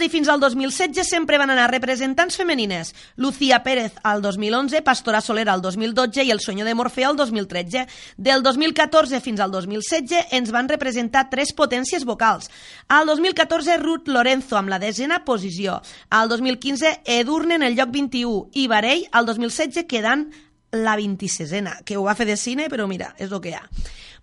2011 0.00 0.04
i 0.04 0.08
fins 0.08 0.28
al 0.28 0.40
2016 0.40 1.08
sempre 1.08 1.38
van 1.38 1.50
anar 1.52 1.70
representants 1.70 2.36
femenines. 2.38 2.94
Lucía 3.16 3.62
Pérez 3.62 3.92
al 4.02 4.22
2011, 4.22 4.82
Pastora 4.82 5.20
Soler 5.20 5.48
al 5.48 5.60
2012 5.60 6.24
i 6.24 6.30
El 6.30 6.40
sueño 6.40 6.64
de 6.64 6.74
Morfeo 6.74 7.10
al 7.10 7.16
2013. 7.16 7.86
Del 8.16 8.42
2014 8.42 9.20
fins 9.20 9.40
al 9.40 9.50
2016 9.50 10.32
ens 10.32 10.52
van 10.52 10.68
representar 10.68 11.28
tres 11.30 11.52
potències 11.52 12.04
vocals. 12.04 12.50
Al 12.88 13.06
2014, 13.06 13.76
Ruth 13.78 14.08
Lorenzo 14.08 14.56
amb 14.56 14.70
la 14.70 14.78
desena 14.78 15.24
posició. 15.24 15.80
Al 16.08 16.28
2015, 16.28 17.02
Edurne 17.04 17.56
en 17.56 17.62
el 17.62 17.76
lloc 17.76 17.90
21 17.90 18.48
i 18.54 18.68
Varell 18.68 19.04
al 19.12 19.26
2016 19.26 19.84
quedant 19.84 20.30
la 20.72 20.96
26ena, 20.96 21.80
que 21.84 21.96
ho 21.96 22.04
va 22.06 22.14
fer 22.14 22.26
de 22.28 22.36
cine, 22.36 22.68
però 22.70 22.86
mira, 22.88 23.14
és 23.18 23.30
el 23.30 23.40
que 23.42 23.52
hi 23.52 23.58
ha. 23.58 23.64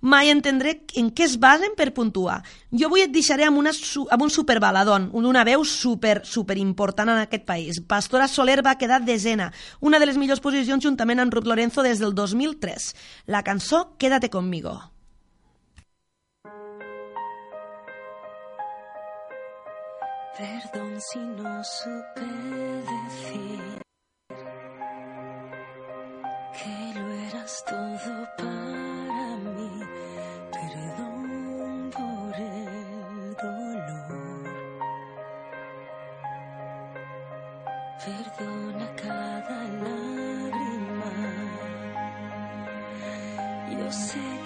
Mai 0.02 0.30
entendré 0.30 0.76
en 1.00 1.10
què 1.10 1.26
es 1.26 1.38
basen 1.42 1.74
per 1.78 1.90
puntuar. 1.96 2.38
Jo 2.70 2.88
avui 2.88 3.02
et 3.02 3.14
deixaré 3.14 3.48
amb, 3.48 3.58
una, 3.58 3.74
amb 3.74 4.24
un 4.24 4.34
superbaladón, 4.34 5.10
una 5.18 5.44
veu 5.48 5.66
super, 5.66 6.22
super 6.24 6.58
important 6.62 7.10
en 7.10 7.24
aquest 7.24 7.48
país. 7.48 7.82
Pastora 7.82 8.28
Soler 8.30 8.62
va 8.66 8.78
quedar 8.78 9.02
desena, 9.02 9.52
una 9.82 10.00
de 10.00 10.06
les 10.06 10.18
millors 10.18 10.44
posicions 10.44 10.84
juntament 10.84 11.20
amb 11.20 11.34
Ruth 11.34 11.50
Lorenzo 11.50 11.82
des 11.82 12.00
del 12.00 12.14
2003. 12.14 12.94
La 13.26 13.44
cançó 13.44 13.98
Quédate 13.98 14.30
conmigo. 14.30 14.78
Perdón 20.38 21.02
si 21.02 21.18
no 21.18 21.64
supe 21.64 22.28
decir 22.86 23.77
que 26.58 27.00
lo 27.00 27.08
eras 27.28 27.64
todo 27.66 28.14
para 28.38 29.28
mí. 29.56 29.72
Perdón 30.52 31.92
por 31.94 32.36
el 32.36 33.36
dolor. 33.44 34.44
Perdona 38.04 38.88
cada 39.04 39.60
lágrima. 39.84 41.12
Yo 43.78 43.92
sé 43.92 44.37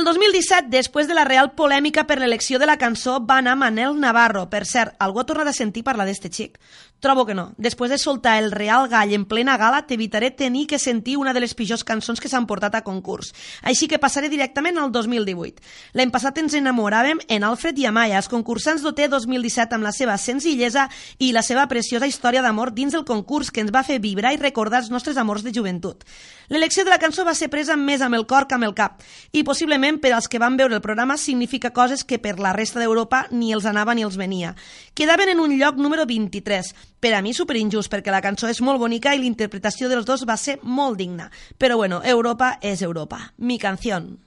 el 0.00 0.06
2017, 0.06 0.70
després 0.72 1.08
de 1.08 1.14
la 1.14 1.26
real 1.28 1.50
polèmica 1.52 2.06
per 2.08 2.16
l'elecció 2.20 2.58
de 2.58 2.66
la 2.68 2.78
cançó, 2.80 3.18
va 3.20 3.36
anar 3.42 3.56
Manel 3.60 3.98
Navarro. 4.00 4.46
Per 4.48 4.62
cert, 4.64 4.94
algú 4.98 5.20
ha 5.20 5.26
tornat 5.28 5.50
a 5.50 5.56
sentir 5.56 5.82
parlar 5.84 6.06
d'este 6.08 6.30
xic? 6.32 6.56
Trobo 7.00 7.24
que 7.24 7.32
no. 7.32 7.54
Després 7.56 7.88
de 7.88 7.96
soltar 7.96 8.34
el 8.42 8.50
Real 8.52 8.84
Gall 8.92 9.14
en 9.16 9.24
plena 9.24 9.56
gala, 9.56 9.86
t'evitaré 9.88 10.28
tenir 10.36 10.66
que 10.68 10.78
sentir 10.78 11.16
una 11.16 11.32
de 11.32 11.40
les 11.40 11.54
pitjors 11.56 11.84
cançons 11.88 12.20
que 12.20 12.28
s'han 12.28 12.44
portat 12.44 12.74
a 12.76 12.82
concurs. 12.84 13.32
Així 13.64 13.88
que 13.88 13.98
passaré 13.98 14.28
directament 14.28 14.76
al 14.76 14.92
2018. 14.92 15.64
L'any 15.96 16.12
passat 16.12 16.42
ens 16.42 16.58
enamoràvem 16.58 17.22
en 17.26 17.46
Alfred 17.48 17.80
i 17.80 17.86
Amaya, 17.88 18.18
els 18.20 18.28
concursants 18.28 18.84
d'OT 18.84 19.00
2017 19.16 19.78
amb 19.78 19.88
la 19.88 19.94
seva 19.96 20.18
senzillesa 20.20 20.90
i 21.18 21.32
la 21.32 21.40
seva 21.40 21.64
preciosa 21.72 22.06
història 22.06 22.44
d'amor 22.44 22.74
dins 22.76 22.92
del 22.92 23.06
concurs 23.08 23.48
que 23.48 23.64
ens 23.64 23.72
va 23.72 23.84
fer 23.86 23.96
vibrar 24.04 24.34
i 24.36 24.42
recordar 24.42 24.82
els 24.84 24.92
nostres 24.92 25.16
amors 25.16 25.40
de 25.42 25.54
joventut. 25.56 26.04
L'elecció 26.52 26.84
de 26.84 26.92
la 26.92 27.00
cançó 27.00 27.24
va 27.24 27.34
ser 27.38 27.48
presa 27.48 27.78
més 27.80 28.04
amb 28.04 28.18
el 28.18 28.26
cor 28.28 28.44
que 28.44 28.58
amb 28.58 28.68
el 28.68 28.76
cap 28.76 29.00
i 29.32 29.44
possiblement 29.46 30.02
per 30.02 30.12
als 30.12 30.28
que 30.28 30.42
van 30.42 30.60
veure 30.60 30.76
el 30.76 30.84
programa 30.84 31.16
significa 31.16 31.72
coses 31.72 32.04
que 32.04 32.20
per 32.20 32.36
la 32.40 32.52
resta 32.52 32.80
d'Europa 32.82 33.24
ni 33.30 33.54
els 33.56 33.64
anava 33.64 33.94
ni 33.94 34.04
els 34.04 34.20
venia. 34.20 34.56
Quedaven 34.92 35.30
en 35.32 35.40
un 35.40 35.56
lloc 35.56 35.80
número 35.80 36.04
23, 36.04 36.74
per 37.00 37.14
a 37.16 37.22
mi 37.24 37.32
superinjust 37.32 37.90
perquè 37.90 38.12
la 38.12 38.20
cançó 38.20 38.48
és 38.52 38.60
molt 38.60 38.78
bonica 38.78 39.14
i 39.16 39.22
l'interpretació 39.22 39.88
dels 39.88 40.06
dos 40.06 40.26
va 40.28 40.36
ser 40.36 40.58
molt 40.62 41.00
digna. 41.00 41.30
Però 41.56 41.80
bueno, 41.80 42.02
Europa 42.04 42.58
és 42.60 42.82
Europa. 42.82 43.32
Mi 43.38 43.58
canción. 43.58 44.18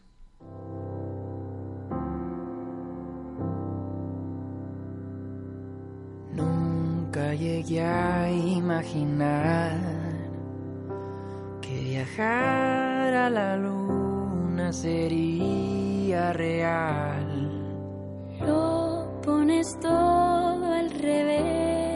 Nunca 6.34 7.34
llegué 7.36 7.82
a 7.82 8.32
imaginar 8.32 9.78
que 11.61 11.80
viajar 11.80 13.13
a 13.13 13.30
la 13.30 13.55
luna 13.55 14.74
sería 14.74 16.34
real. 16.34 17.51
Lo 18.41 19.21
pones 19.21 19.78
todo 19.80 20.74
al 20.74 20.89
revés 20.89 21.93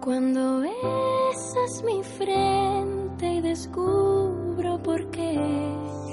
cuando 0.00 0.60
besas 0.60 1.82
mi 1.84 2.02
frente 2.02 3.34
y 3.34 3.40
descubro 3.40 4.82
por 4.82 5.10
qué 5.10 5.34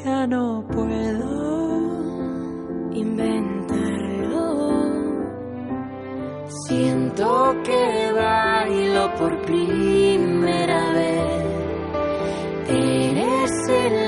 Ya 0.04 0.28
no 0.28 0.64
puedo 0.68 2.06
inventarlo. 2.94 4.46
Siento 6.68 7.56
que 7.64 8.12
bailo 8.14 9.16
por 9.16 9.42
primera 9.42 10.94
vez. 10.94 11.46
Eres 12.70 13.70
el 13.70 14.05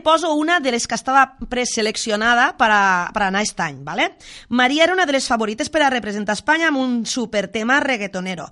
poso 0.00 0.34
una 0.34 0.58
de 0.60 0.72
les 0.72 0.86
que 0.88 0.94
estava 0.94 1.36
preseleccionada 1.48 2.56
per, 2.58 2.68
a, 2.70 3.10
per 3.14 3.22
anar 3.26 3.40
aquest 3.42 3.60
any, 3.60 3.82
¿vale? 3.84 4.16
Maria 4.48 4.84
era 4.84 4.92
una 4.94 5.06
de 5.06 5.12
les 5.12 5.26
favorites 5.28 5.70
per 5.70 5.82
a 5.82 5.90
representar 5.90 6.34
Espanya 6.34 6.68
amb 6.68 6.78
un 6.78 7.06
supertema 7.06 7.80
reggaetonero. 7.80 8.48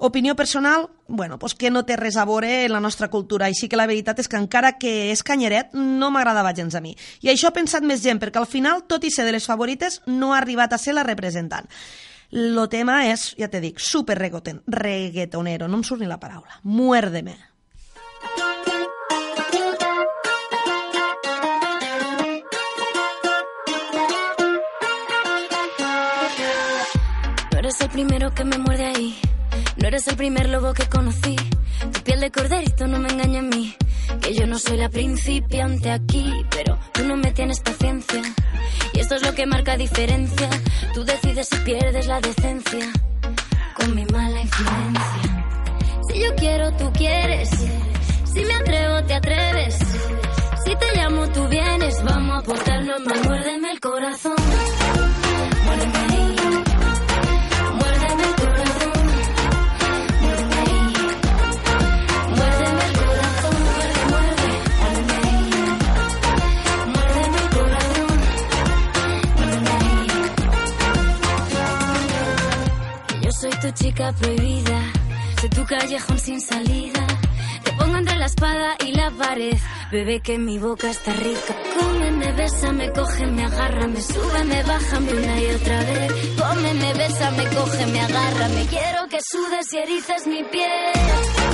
Opinió 0.00 0.36
personal, 0.36 0.90
bueno, 1.08 1.38
pues 1.40 1.54
que 1.54 1.70
no 1.70 1.84
té 1.84 1.96
res 1.96 2.16
a 2.16 2.24
veure 2.24 2.64
en 2.66 2.72
la 2.72 2.78
nostra 2.80 3.08
cultura, 3.10 3.46
així 3.46 3.66
que 3.68 3.76
la 3.80 3.86
veritat 3.90 4.20
és 4.22 4.28
que 4.30 4.38
encara 4.38 4.76
que 4.78 5.10
és 5.10 5.24
canyeret, 5.26 5.72
no 5.74 6.12
m'agradava 6.14 6.54
gens 6.54 6.76
a 6.78 6.80
mi. 6.80 6.94
I 7.22 7.32
això 7.32 7.50
ha 7.50 7.56
pensat 7.56 7.82
més 7.82 8.04
gent, 8.04 8.20
perquè 8.22 8.38
al 8.38 8.46
final, 8.46 8.84
tot 8.86 9.02
i 9.02 9.10
ser 9.10 9.26
de 9.26 9.32
les 9.34 9.46
favorites, 9.46 10.00
no 10.06 10.34
ha 10.34 10.38
arribat 10.38 10.72
a 10.72 10.78
ser 10.78 10.94
la 10.94 11.02
representant. 11.02 11.66
Lo 12.30 12.68
tema 12.68 13.06
és, 13.08 13.32
ja 13.40 13.48
te 13.48 13.58
dic, 13.58 13.80
super 13.80 14.18
reggaeton- 14.20 14.62
reggaetonero, 14.68 15.66
no 15.66 15.78
em 15.80 15.82
surt 15.82 16.02
ni 16.02 16.06
la 16.06 16.20
paraula. 16.20 16.60
Muérdeme. 16.62 17.47
Eres 27.68 27.82
el 27.82 27.90
primero 27.90 28.34
que 28.34 28.44
me 28.44 28.56
muerde 28.56 28.86
ahí. 28.86 29.20
No 29.76 29.88
eres 29.88 30.08
el 30.08 30.16
primer 30.16 30.48
lobo 30.48 30.72
que 30.72 30.86
conocí. 30.86 31.36
Tu 31.92 32.00
piel 32.00 32.20
de 32.20 32.30
corderito 32.30 32.86
no 32.86 32.98
me 32.98 33.10
engaña 33.10 33.40
a 33.40 33.42
mí. 33.42 33.76
Que 34.22 34.32
yo 34.32 34.46
no 34.46 34.58
soy 34.58 34.78
la 34.78 34.88
principiante 34.88 35.90
aquí, 35.90 36.32
pero 36.50 36.78
tú 36.94 37.04
no 37.04 37.14
me 37.16 37.30
tienes 37.32 37.60
paciencia. 37.60 38.22
Y 38.94 39.00
esto 39.00 39.16
es 39.16 39.22
lo 39.22 39.34
que 39.34 39.44
marca 39.44 39.76
diferencia. 39.76 40.48
Tú 40.94 41.04
decides 41.04 41.46
si 41.48 41.56
pierdes 41.56 42.06
la 42.06 42.22
decencia 42.22 42.90
con 43.74 43.94
mi 43.94 44.06
mala 44.06 44.40
influencia. 44.40 45.44
Si 46.10 46.20
yo 46.22 46.34
quiero, 46.36 46.72
tú 46.72 46.90
quieres. 46.94 47.50
Si 48.32 48.44
me 48.46 48.54
atrevo, 48.54 49.04
te 49.04 49.12
atreves. 49.12 49.76
Si 50.64 50.74
te 50.74 50.96
llamo, 50.96 51.28
tú 51.32 51.46
vienes. 51.48 52.02
Vamos 52.02 52.38
a 52.38 52.46
portarnos 52.46 53.00
mal. 53.04 53.24
Muérdeme 53.24 53.72
el 53.72 53.80
corazón. 53.80 55.07
Chica 73.88 74.12
prohibida. 74.12 74.80
Soy 75.40 75.48
tu 75.50 75.64
callejón 75.64 76.18
sin 76.18 76.40
salida. 76.40 77.06
Te 77.64 77.72
pongo 77.72 77.96
entre 77.96 78.16
la 78.16 78.26
espada 78.26 78.76
y 78.86 78.92
la 78.92 79.10
pared. 79.10 79.56
Bebé, 79.90 80.20
que 80.20 80.36
mi 80.38 80.58
boca 80.58 80.90
está 80.90 81.12
rica. 81.14 81.54
Cómeme, 81.78 82.32
bésame, 82.32 82.92
cógeme, 82.92 83.44
agárrame. 83.44 84.00
Súbeme, 84.02 84.62
bájame 84.64 85.12
una 85.12 85.40
y 85.40 85.46
otra 85.54 85.78
vez. 85.84 86.12
Cómeme, 86.38 86.94
bésame, 86.94 87.44
cógeme, 87.56 88.00
agárrame. 88.00 88.66
Quiero 88.66 89.08
que 89.08 89.18
sudes 89.22 89.72
y 89.72 89.78
erices 89.78 90.26
mi 90.26 90.44
piel. 90.44 91.47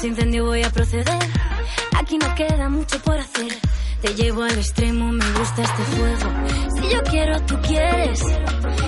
Somos 0.00 0.16
incendio, 0.16 0.46
voy 0.46 0.62
a 0.62 0.70
proceder. 0.70 1.18
Aquí 1.98 2.16
no 2.16 2.34
queda 2.34 2.70
mucho 2.70 2.98
por 3.02 3.18
hacer. 3.18 3.52
Te 4.00 4.14
llevo 4.14 4.44
al 4.44 4.56
extremo, 4.56 5.12
me 5.12 5.30
gusta 5.32 5.62
este 5.62 5.82
fuego. 5.82 6.30
Si 6.74 6.88
yo 6.90 7.02
quiero, 7.02 7.38
tú 7.42 7.60
quieres. 7.60 8.18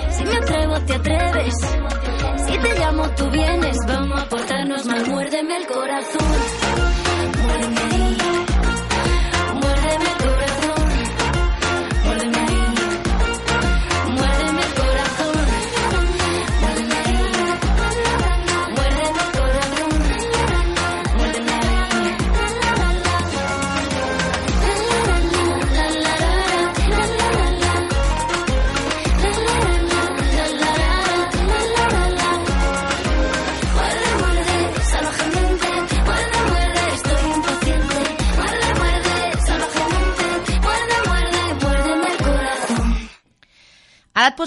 Si 0.09 0.23
me 0.23 0.37
atrevo, 0.37 0.79
te 0.81 0.95
atreves. 0.95 1.53
Si 2.47 2.57
te 2.57 2.79
llamo, 2.79 3.07
tú 3.11 3.29
vienes. 3.29 3.77
Vamos 3.87 4.23
a 4.23 4.27
portarnos 4.27 4.85
mal. 4.87 5.05
Muérdeme 5.07 5.57
el 5.57 5.67
corazón. 5.67 6.82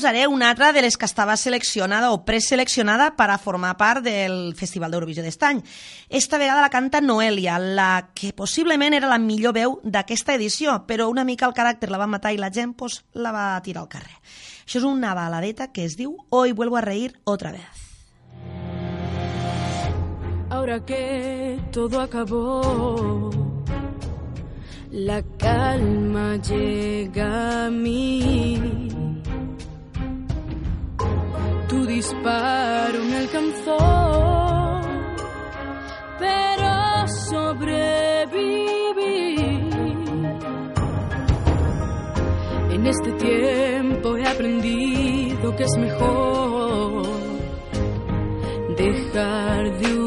Posaré 0.07 0.29
una 0.29 0.51
altra 0.51 0.73
de 0.73 0.83
les 0.83 0.97
que 0.97 1.05
estava 1.05 1.37
seleccionada 1.37 2.13
o 2.13 2.21
preseleccionada 2.25 3.17
per 3.19 3.27
a 3.35 3.39
formar 3.43 3.73
part 3.75 4.05
del 4.07 4.55
Festival 4.55 4.93
d'Eurovisió 4.95 5.25
d'estany. 5.25 5.65
Esta 6.07 6.39
vegada 6.39 6.63
la 6.63 6.71
canta 6.71 7.01
Noelia, 7.01 7.59
la 7.59 8.13
que 8.15 8.31
possiblement 8.31 8.95
era 8.95 9.11
la 9.11 9.19
millor 9.19 9.57
veu 9.57 9.75
d'aquesta 9.83 10.37
edició, 10.39 10.77
però 10.87 11.09
una 11.11 11.25
mica 11.27 11.49
el 11.51 11.57
caràcter 11.59 11.91
la 11.91 11.99
va 11.99 12.07
matar 12.07 12.31
i 12.31 12.39
la 12.39 12.53
gent 12.55 12.77
pues, 12.79 13.01
la 13.19 13.35
va 13.35 13.49
tirar 13.67 13.83
al 13.83 13.91
carrer. 13.91 14.15
Això 14.63 14.79
és 14.79 14.87
una 14.87 15.11
baladeta 15.19 15.73
que 15.73 15.83
es 15.83 15.99
diu 15.99 16.15
Hoy 16.31 16.53
vuelvo 16.53 16.77
a 16.77 16.87
reír 16.87 17.19
otra 17.25 17.51
vez. 17.51 17.67
Ahora 20.51 20.85
que 20.87 21.59
todo 21.73 22.01
acabó, 22.01 23.33
la 24.93 25.21
calma 25.37 26.37
llega 26.37 27.67
a 27.67 27.71
mí. 27.71 28.86
Tu 31.77 31.85
disparo 31.85 33.05
me 33.05 33.17
alcanzó, 33.19 33.77
pero 36.19 37.07
sobreviví. 37.29 38.57
En 42.71 42.87
este 42.87 43.13
tiempo 43.13 44.17
he 44.17 44.27
aprendido 44.27 45.55
que 45.55 45.65
es 45.65 45.77
mejor 45.77 47.07
dejar 48.79 49.79
de. 49.79 50.06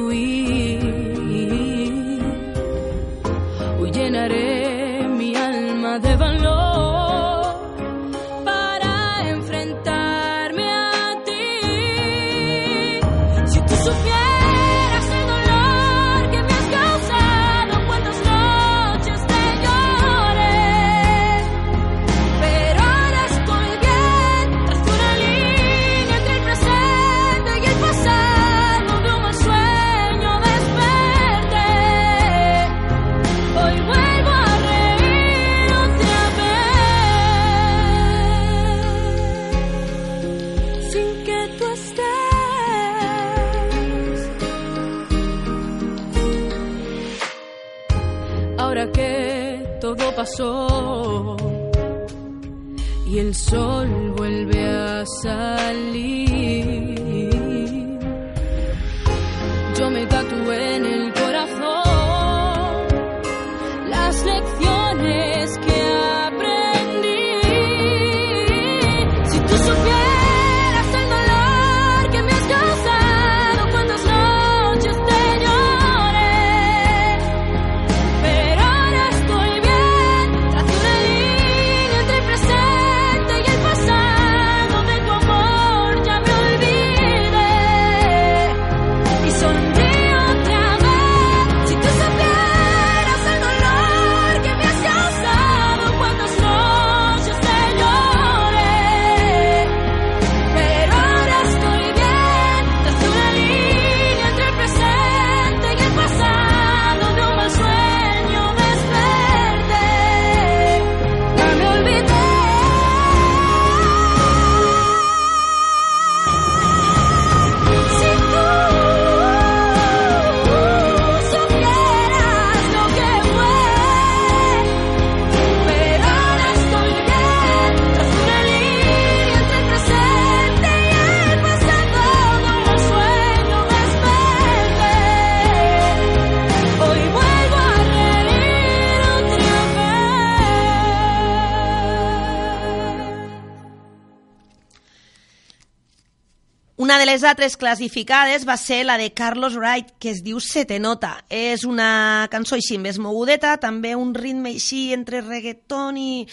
De 146.99 147.05
les 147.07 147.23
altres 147.23 147.55
classificades 147.55 148.43
va 148.43 148.57
ser 148.59 148.83
la 148.83 148.97
de 148.99 149.13
Carlos 149.15 149.55
Wright, 149.55 149.93
que 150.03 150.11
es 150.11 150.19
diu 150.21 150.41
Se 150.43 150.65
te 150.67 150.79
nota. 150.83 151.23
És 151.31 151.63
una 151.63 152.27
cançó 152.29 152.57
així 152.57 152.77
més 152.77 152.99
mogudeta, 152.99 153.55
també 153.57 153.95
un 153.95 154.11
ritme 154.13 154.51
així 154.57 154.89
entre 154.93 155.23
reggaeton 155.23 155.97
i... 155.97 156.27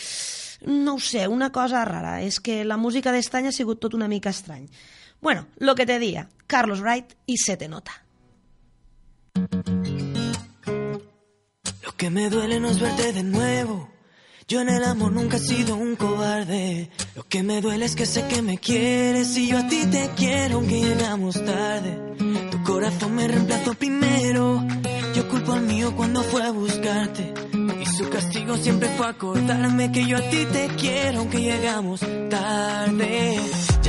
No 0.67 0.97
ho 0.97 1.01
sé, 1.01 1.29
una 1.29 1.53
cosa 1.53 1.85
rara. 1.87 2.19
És 2.27 2.41
que 2.41 2.64
la 2.64 2.77
música 2.81 3.12
d'estany 3.14 3.47
ha 3.47 3.55
sigut 3.55 3.79
tot 3.81 3.95
una 3.95 4.09
mica 4.11 4.33
estrany. 4.35 4.67
Bueno, 5.21 5.47
lo 5.59 5.75
que 5.77 5.87
te 5.87 6.01
dia, 6.03 6.29
Carlos 6.47 6.81
Wright 6.81 7.14
i 7.27 7.37
Se 7.39 7.57
te 7.57 7.69
nota. 7.69 8.03
Lo 11.85 11.93
que 11.97 12.11
me 12.11 12.29
duele 12.29 12.59
no 12.59 12.71
es 12.71 12.81
verte 12.81 13.12
de 13.12 13.23
nuevo. 13.23 13.95
Yo 14.49 14.61
en 14.61 14.68
el 14.68 14.84
amor 14.84 15.11
nunca 15.11 15.38
he 15.38 15.40
sido 15.40 15.74
un 15.74 15.97
cobarde. 15.97 16.88
Lo 17.16 17.24
que 17.24 17.42
me 17.42 17.61
duele 17.61 17.84
es 17.84 17.97
que 17.97 18.07
sé 18.07 18.28
que 18.28 18.42
me 18.42 18.59
quieres 18.59 19.36
y 19.36 19.49
yo 19.49 19.59
a 19.59 19.66
ti 19.66 19.84
te 19.86 20.09
quiero 20.16 20.59
aunque 20.59 20.82
llegamos 20.82 21.44
tarde. 21.44 21.99
Tu 22.53 22.62
corazón 22.62 23.16
me 23.16 23.26
reemplazó 23.26 23.74
primero. 23.74 24.64
Yo 25.16 25.28
culpo 25.28 25.53
al 25.53 25.62
mío 25.62 25.92
cuando 25.97 26.22
fue 26.22 26.44
a 26.44 26.53
buscarte. 26.53 27.34
Y 27.82 27.86
su 27.86 28.09
castigo 28.09 28.57
siempre 28.57 28.88
fue 28.90 29.09
acordarme 29.09 29.90
que 29.90 30.07
yo 30.07 30.16
a 30.16 30.30
ti 30.30 30.47
te 30.53 30.68
quiero 30.76 31.18
aunque 31.18 31.40
llegamos 31.40 31.99
tarde. 32.30 33.40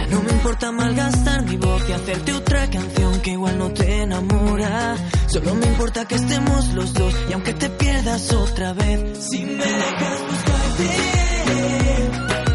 No 0.10 0.22
me 0.22 0.32
importa 0.32 0.72
malgastar 0.72 1.44
mi 1.46 1.58
voz 1.58 1.90
y 1.90 1.92
hacerte 1.92 2.34
otra 2.34 2.70
canción 2.70 3.22
que 3.22 3.32
igual 3.32 3.58
no 3.58 3.72
te 3.72 4.02
enamora. 4.04 4.96
Solo 5.28 5.56
me 5.56 5.66
importa 5.66 6.06
que 6.06 6.16
estemos 6.16 6.74
los 6.74 6.94
dos 6.94 7.14
y 7.30 7.34
aunque 7.34 7.54
te 7.54 7.70
pierdas 7.70 8.32
otra 8.34 8.74
vez, 8.74 9.28
si 9.30 9.44
me 9.44 9.66
dejas 9.66 10.20
buscarte, 10.30 10.90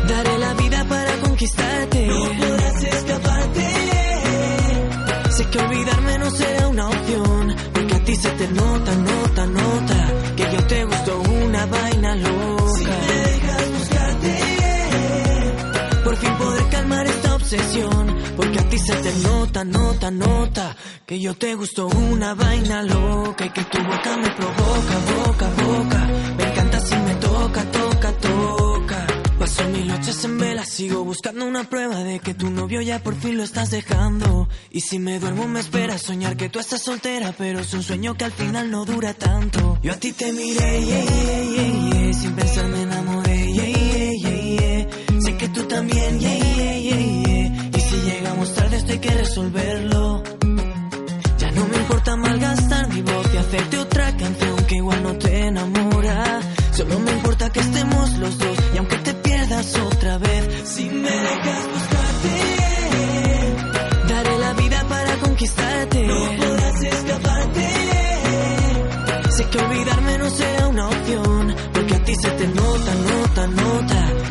daré 0.08 0.38
la 0.38 0.54
vida 0.54 0.84
para 0.88 1.16
conquistarte. 1.20 2.06
No 2.06 2.46
podrás 2.46 2.82
escaparte. 2.82 3.66
Sé 5.36 5.46
que 5.46 5.58
olvidarme 5.58 6.18
no 6.18 6.30
será 6.30 6.68
una 6.68 6.88
opción, 6.88 7.56
porque 7.72 7.94
a 7.94 8.04
ti 8.04 8.16
se 8.16 8.30
te 8.30 8.48
nota, 8.48 8.94
nota, 8.96 9.31
porque 18.36 18.58
a 18.58 18.68
ti 18.68 18.78
se 18.78 18.94
te 18.94 19.12
nota, 19.28 19.64
nota, 19.64 20.10
nota 20.10 20.76
que 21.04 21.20
yo 21.20 21.34
te 21.34 21.54
gusto 21.54 21.86
una 21.86 22.34
vaina 22.34 22.82
loca 22.82 23.44
y 23.44 23.50
que 23.50 23.62
tu 23.64 23.78
boca 23.78 24.16
me 24.16 24.30
provoca, 24.30 24.98
boca, 25.16 25.50
boca. 25.50 26.10
Me 26.38 26.44
encanta 26.44 26.80
si 26.80 26.96
me 26.96 27.14
toca, 27.16 27.62
toca, 27.70 28.12
toca. 28.12 29.06
Paso 29.38 29.68
mil 29.68 29.86
noches 29.86 30.24
en 30.24 30.38
vela, 30.38 30.64
sigo 30.64 31.04
buscando 31.04 31.44
una 31.44 31.64
prueba 31.64 31.98
de 31.98 32.20
que 32.20 32.32
tu 32.32 32.48
novio 32.48 32.80
ya 32.80 33.02
por 33.02 33.16
fin 33.16 33.36
lo 33.36 33.42
estás 33.42 33.70
dejando. 33.70 34.48
Y 34.70 34.80
si 34.80 34.98
me 34.98 35.18
duermo 35.18 35.46
me 35.46 35.60
espera 35.60 35.98
soñar 35.98 36.38
que 36.38 36.48
tú 36.48 36.58
estás 36.58 36.80
soltera, 36.80 37.34
pero 37.36 37.60
es 37.60 37.74
un 37.74 37.82
sueño 37.82 38.14
que 38.14 38.24
al 38.24 38.32
final 38.32 38.70
no 38.70 38.86
dura 38.86 39.12
tanto. 39.12 39.78
Yo 39.82 39.92
a 39.92 39.96
ti 39.96 40.12
te 40.12 40.32
miré, 40.32 40.86
yeah, 40.86 41.04
yeah, 41.04 41.44
yeah, 41.44 41.90
yeah, 41.90 42.12
sin 42.14 42.32
pensar 42.34 42.66
me 42.68 42.82
enamoré, 42.82 43.52
yeah, 43.52 43.66
yeah, 43.66 44.10
yeah, 44.22 44.86
yeah. 44.86 45.20
Sé 45.20 45.36
que 45.36 45.48
tú 45.50 45.64
también, 45.64 46.18
yeah, 46.18 46.38
yeah. 46.38 46.71
Tarde 48.50 48.76
esto 48.76 48.92
hay 48.92 48.98
que 48.98 49.10
resolverlo. 49.10 50.22
Ya 51.38 51.50
no 51.52 51.64
me 51.68 51.76
importa 51.76 52.16
malgastar 52.16 52.88
mi 52.88 53.00
voz 53.02 53.32
y 53.32 53.36
hacerte 53.36 53.78
otra 53.78 54.16
canción 54.16 54.56
que 54.66 54.74
igual 54.74 55.02
no 55.04 55.14
te 55.16 55.46
enamora. 55.46 56.40
Solo 56.72 56.98
me 56.98 57.12
importa 57.12 57.50
que 57.50 57.60
estemos 57.60 58.18
los 58.18 58.38
dos 58.38 58.58
y 58.74 58.78
aunque 58.78 58.96
te 58.96 59.14
pierdas 59.14 59.76
otra 59.78 60.18
vez, 60.18 60.68
si 60.68 60.90
me 60.90 61.10
dejas 61.10 61.68
buscarte, 61.72 62.32
daré 64.08 64.38
la 64.38 64.52
vida 64.54 64.86
para 64.88 65.16
conquistarte. 65.18 66.06
No 66.06 66.36
podrás 66.36 66.82
escaparte. 66.82 67.68
Sé 69.36 69.48
que 69.50 69.58
olvidarme 69.58 70.18
no 70.18 70.30
será 70.30 70.66
una 70.66 70.88
opción, 70.88 71.54
porque 71.72 71.94
a 71.94 72.04
ti 72.04 72.14
se 72.16 72.30
te 72.30 72.48
nota, 72.48 72.94
nota, 72.94 73.46
nota 73.46 74.21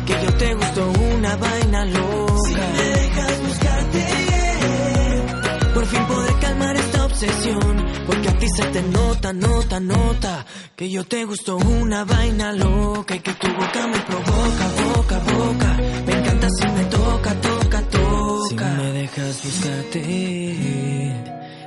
porque 8.06 8.28
a 8.28 8.38
ti 8.38 8.46
se 8.56 8.64
te 8.64 8.82
nota, 8.82 9.32
nota, 9.32 9.80
nota 9.80 10.44
que 10.76 10.90
yo 10.90 11.04
te 11.04 11.24
gusto 11.24 11.56
una 11.56 12.04
vaina 12.04 12.52
loca 12.52 13.14
y 13.16 13.20
que 13.20 13.32
tu 13.34 13.46
boca 13.48 13.86
me 13.86 13.98
provoca, 14.00 14.68
boca, 14.94 15.18
boca. 15.18 15.78
Me 16.06 16.12
encanta 16.12 16.48
si 16.50 16.66
me 16.66 16.84
toca, 16.86 17.34
toca, 17.40 17.82
toca. 17.82 18.48
Si 18.48 18.54
me 18.82 18.92
dejas 18.92 19.44
buscarte, 19.44 20.02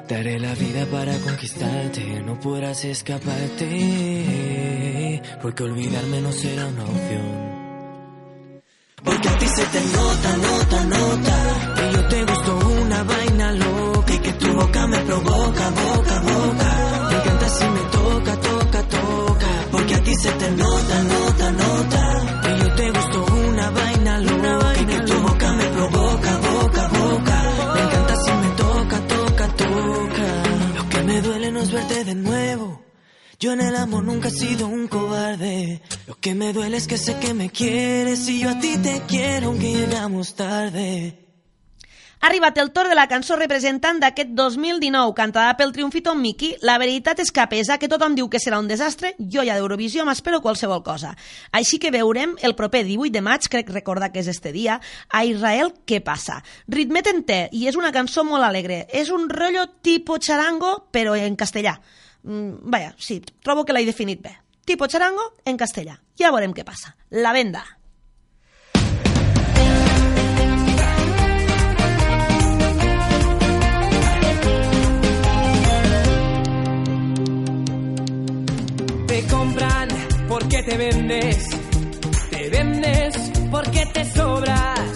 daré 0.09 0.39
la 0.39 0.53
vida 0.55 0.85
para 0.87 1.17
conquistarte. 1.19 2.21
No 2.25 2.39
podrás 2.39 2.83
escaparte, 2.85 3.71
porque 5.41 5.63
olvidarme 5.63 6.21
no 6.21 6.31
será 6.31 6.67
una 6.67 6.83
opción. 6.83 7.55
Porque 9.03 9.29
a 9.29 9.37
ti 9.37 9.47
se 9.47 9.65
te 9.65 9.81
nota, 9.81 10.37
nota, 10.37 10.83
nota 10.85 11.75
Que 11.75 11.91
yo 11.93 12.07
te 12.07 12.25
gusto 12.25 12.57
una 12.81 13.03
vaina 13.03 13.51
loca 13.51 13.94
boca 14.55 14.87
me 14.87 14.99
provoca, 14.99 15.69
boca, 15.69 16.19
boca. 16.21 16.69
Me 17.09 17.15
encanta 17.15 17.49
si 17.49 17.65
me 17.75 17.79
toca, 17.97 18.35
toca, 18.37 18.83
toca. 18.83 19.47
Porque 19.71 19.95
a 19.95 20.03
ti 20.03 20.15
se 20.15 20.31
te 20.31 20.51
nota, 20.51 21.03
nota, 21.03 21.51
nota. 21.51 22.41
Que 22.43 22.59
yo 22.59 22.75
te 22.75 22.91
gusto 22.91 23.25
una 23.49 23.69
vaina 23.71 24.19
loca. 24.19 24.81
y 24.81 24.85
que 24.85 24.99
tu 25.01 25.21
boca 25.21 25.53
me 25.53 25.65
provoca, 25.65 26.37
boca, 26.37 26.87
boca. 26.87 27.37
Me 27.75 27.81
encanta 27.81 28.15
si 28.23 28.31
me 28.31 28.49
toca, 28.63 29.07
toca, 29.07 29.47
toca. 29.47 30.27
Lo 30.77 30.89
que 30.89 31.03
me 31.03 31.21
duele 31.21 31.51
no 31.51 31.59
es 31.61 31.71
verte 31.71 32.03
de 32.05 32.15
nuevo. 32.15 32.81
Yo 33.37 33.51
en 33.51 33.61
el 33.61 33.75
amor 33.75 34.03
nunca 34.03 34.29
he 34.29 34.31
sido 34.31 34.67
un 34.67 34.87
cobarde. 34.87 35.81
Lo 36.07 36.15
que 36.15 36.33
me 36.33 36.53
duele 36.53 36.77
es 36.77 36.87
que 36.87 36.97
sé 36.97 37.19
que 37.19 37.33
me 37.33 37.49
quieres 37.49 38.27
y 38.29 38.39
yo 38.39 38.49
a 38.49 38.59
ti 38.59 38.77
te 38.77 39.01
quiero 39.07 39.47
aunque 39.47 39.73
llegamos 39.73 40.35
tarde. 40.35 41.24
Ha 42.25 42.29
arribat 42.31 42.57
el 42.57 42.71
torn 42.73 42.89
de 42.89 42.95
la 42.97 43.05
cançó 43.05 43.35
representant 43.37 43.99
d'aquest 44.01 44.31
2019, 44.33 45.11
cantada 45.13 45.51
pel 45.59 45.69
triomfito 45.75 46.15
Miki. 46.17 46.47
La 46.65 46.79
veritat 46.81 47.19
és 47.21 47.29
que 47.29 47.43
a 47.43 47.51
pesar 47.51 47.77
que 47.77 47.85
tothom 47.85 48.15
diu 48.17 48.31
que 48.33 48.41
serà 48.41 48.57
un 48.57 48.65
desastre, 48.65 49.11
jo 49.19 49.43
ja 49.45 49.53
d'Eurovisió 49.53 50.07
m'espero 50.07 50.39
qualsevol 50.41 50.81
cosa. 50.81 51.11
Així 51.53 51.77
que 51.77 51.93
veurem 51.93 52.33
el 52.41 52.57
proper 52.57 52.81
18 52.89 53.13
de 53.13 53.21
maig, 53.21 53.45
crec 53.45 53.69
recordar 53.69 54.09
que 54.09 54.25
és 54.25 54.31
este 54.33 54.55
dia, 54.57 54.79
a 55.13 55.23
Israel 55.29 55.69
què 55.85 56.01
passa. 56.01 56.39
Ritmet 56.65 57.13
en 57.13 57.21
té, 57.29 57.39
i 57.53 57.67
és 57.69 57.77
una 57.77 57.93
cançó 57.93 58.25
molt 58.25 58.49
alegre. 58.49 58.87
És 58.89 59.13
un 59.13 59.29
rotllo 59.29 59.69
tipo 59.85 60.17
charango, 60.17 60.73
però 60.89 61.13
en 61.13 61.37
castellà. 61.37 61.77
Mm, 62.23 62.71
vaja, 62.73 62.95
sí, 62.97 63.21
trobo 63.45 63.69
que 63.69 63.77
l'he 63.77 63.85
definit 63.85 64.25
bé. 64.25 64.33
Tipo 64.65 64.89
charango 64.89 65.35
en 65.45 65.61
castellà. 65.61 65.99
Ja 66.17 66.33
veurem 66.33 66.57
què 66.57 66.65
passa. 66.65 66.97
La 67.11 67.37
venda. 67.37 67.67
Te 79.15 79.23
compran 79.27 79.87
porque 80.27 80.61
te 80.63 80.75
vendes, 80.75 81.47
te 82.31 82.49
vendes 82.49 83.15
porque 83.49 83.85
te 83.93 84.03
sobras, 84.11 84.91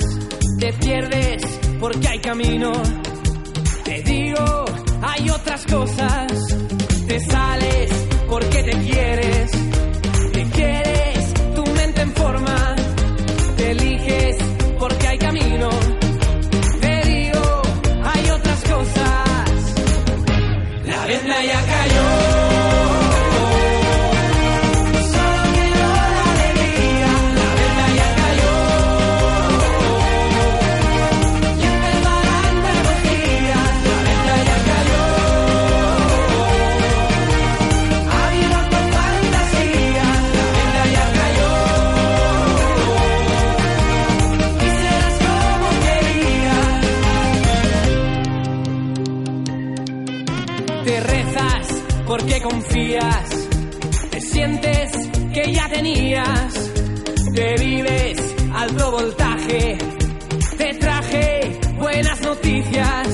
te 0.60 0.74
pierdes 0.74 1.42
porque 1.80 2.06
hay 2.06 2.20
camino. 2.20 2.74
Te 3.86 4.02
digo, 4.02 4.66
hay 5.04 5.30
otras 5.30 5.66
cosas, 5.68 6.28
te 7.08 7.20
sales 7.22 7.92
porque 8.28 8.62
te 8.64 8.78
quieres, 8.80 9.52
te 10.34 10.44
quieres, 10.50 11.34
tu 11.56 11.66
mente 11.78 12.02
en 12.02 12.12
forma, 12.12 12.76
te 13.56 13.72
eliges 13.72 14.36
porque 14.78 15.08
hay 15.08 15.18
camino. 15.18 15.70
Te 16.82 17.02
digo, 17.06 17.62
hay 18.04 18.30
otras 18.32 18.64
cosas, 18.64 19.76
la 20.84 21.06
venda 21.06 21.42
ya 21.42 21.66
cayó. 21.66 22.09
Porque 52.10 52.42
confías. 52.42 53.48
Te 54.10 54.20
sientes 54.20 54.92
que 55.32 55.54
ya 55.54 55.70
tenías, 55.70 56.72
te 57.36 57.56
vives 57.60 58.36
alto 58.52 58.92
voltaje, 58.92 59.78
te 60.58 60.74
traje 60.74 61.60
buenas 61.78 62.20
noticias, 62.22 63.08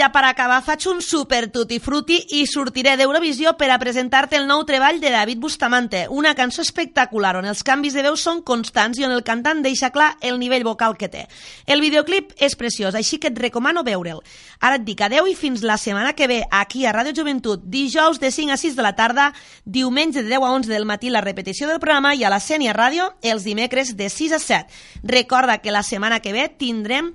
ja 0.00 0.08
per 0.08 0.22
acabar 0.24 0.62
faig 0.64 0.86
un 0.88 1.02
super 1.04 1.50
tutti 1.52 1.76
frutti 1.78 2.16
i 2.38 2.46
sortiré 2.48 2.94
d'Eurovisió 2.96 3.50
per 3.60 3.68
a 3.68 3.76
presentar-te 3.78 4.38
el 4.38 4.46
nou 4.48 4.62
treball 4.64 4.96
de 5.02 5.10
David 5.12 5.40
Bustamante, 5.42 6.06
una 6.08 6.32
cançó 6.38 6.62
espectacular 6.64 7.34
on 7.36 7.48
els 7.50 7.60
canvis 7.66 7.92
de 7.92 8.04
veu 8.06 8.16
són 8.16 8.40
constants 8.40 8.96
i 8.96 9.04
on 9.04 9.12
el 9.12 9.20
cantant 9.26 9.60
deixa 9.60 9.90
clar 9.92 10.14
el 10.24 10.38
nivell 10.40 10.64
vocal 10.64 10.96
que 10.96 11.10
té. 11.12 11.26
El 11.66 11.84
videoclip 11.84 12.32
és 12.40 12.56
preciós, 12.56 12.96
així 12.96 13.18
que 13.20 13.28
et 13.28 13.42
recomano 13.42 13.82
veure'l. 13.84 14.22
Ara 14.64 14.78
et 14.80 14.86
dic 14.86 15.02
adeu 15.04 15.28
i 15.28 15.36
fins 15.36 15.66
la 15.66 15.76
setmana 15.76 16.14
que 16.16 16.30
ve 16.30 16.40
aquí 16.48 16.86
a 16.86 16.94
Ràdio 16.96 17.12
Joventut, 17.20 17.68
dijous 17.68 18.22
de 18.22 18.32
5 18.32 18.56
a 18.56 18.60
6 18.62 18.78
de 18.80 18.86
la 18.86 18.94
tarda, 18.96 19.34
diumenge 19.66 20.22
de 20.22 20.32
10 20.32 20.48
a 20.48 20.54
11 20.54 20.72
del 20.72 20.88
matí 20.88 21.12
la 21.12 21.20
repetició 21.20 21.68
del 21.68 21.82
programa 21.82 22.14
i 22.14 22.24
a 22.24 22.32
la 22.32 22.40
Sènia 22.40 22.72
Ràdio 22.72 23.10
els 23.20 23.44
dimecres 23.44 23.92
de 24.00 24.08
6 24.08 24.32
a 24.32 24.40
7. 24.40 24.82
Recorda 25.04 25.60
que 25.60 25.76
la 25.76 25.84
setmana 25.84 26.22
que 26.24 26.32
ve 26.32 26.48
tindrem 26.48 27.12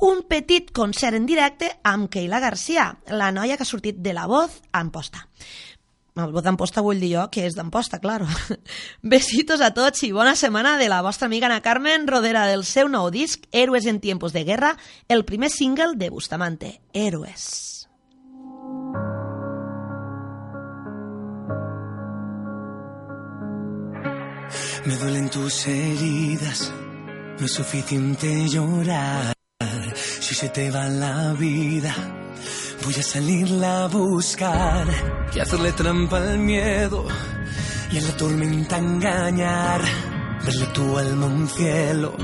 un 0.00 0.22
petit 0.28 0.70
concert 0.72 1.16
en 1.16 1.26
directe 1.26 1.70
amb 1.84 2.10
Keila 2.12 2.40
Garcia, 2.40 2.90
la 3.08 3.30
noia 3.32 3.56
que 3.56 3.64
ha 3.64 3.68
sortit 3.68 4.02
de 4.04 4.12
la 4.12 4.26
voz 4.26 4.60
a 4.72 4.80
Amposta. 4.80 5.26
El 6.16 6.32
voz 6.32 6.44
d'Amposta 6.46 6.80
vull 6.80 7.00
dir 7.00 7.10
jo 7.12 7.26
que 7.32 7.44
és 7.44 7.54
d'Amposta, 7.56 7.98
claro. 8.00 8.24
Besitos 9.14 9.60
a 9.60 9.72
tots 9.76 10.00
i 10.06 10.14
bona 10.16 10.32
setmana 10.36 10.76
de 10.80 10.88
la 10.88 11.02
vostra 11.04 11.28
amiga 11.28 11.48
Ana 11.50 11.60
Carmen 11.60 12.08
Rodera 12.08 12.46
del 12.48 12.64
seu 12.64 12.88
nou 12.88 13.10
disc 13.12 13.44
Héroes 13.52 13.84
en 13.84 14.00
tiempos 14.00 14.32
de 14.32 14.44
guerra, 14.48 14.76
el 15.08 15.26
primer 15.28 15.50
single 15.50 15.92
de 15.96 16.08
Bustamante, 16.08 16.80
Héroes. 16.94 17.88
Me 24.86 24.96
duelen 24.96 25.28
tus 25.28 25.66
heridas, 25.66 26.72
no 27.40 27.44
es 27.44 27.52
suficiente 27.52 28.48
llorar. 28.48 29.35
Si 30.26 30.34
se 30.34 30.48
te 30.48 30.72
va 30.72 30.88
la 30.88 31.34
vida, 31.34 31.94
voy 32.84 32.94
a 32.94 33.02
salirla 33.04 33.84
a 33.84 33.86
buscar 33.86 34.84
y 35.32 35.38
hacerle 35.38 35.70
trampa 35.70 36.16
al 36.16 36.40
miedo. 36.40 37.06
y 37.92 37.98
en 37.98 38.08
la 38.08 38.16
tormenta 38.16 38.76
engañar, 38.76 39.82
verle 40.44 40.66
tu 40.74 40.98
alma 40.98 41.26
un 41.26 41.48
cielo. 41.48 42.16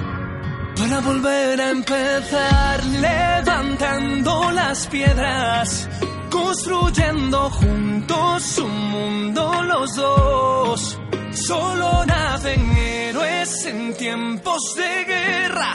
Para 0.76 0.98
volver 0.98 1.60
a 1.60 1.70
empezar, 1.70 2.84
levantando 2.84 4.50
las 4.50 4.88
piedras, 4.88 5.88
construyendo 6.28 7.50
juntos 7.50 8.58
un 8.58 8.90
mundo 8.90 9.62
los 9.62 9.94
dos. 9.94 10.98
Solo 11.30 12.04
nacen 12.04 12.68
héroes 12.72 13.64
en 13.66 13.94
tiempos 13.94 14.74
de 14.74 15.04
guerra, 15.04 15.72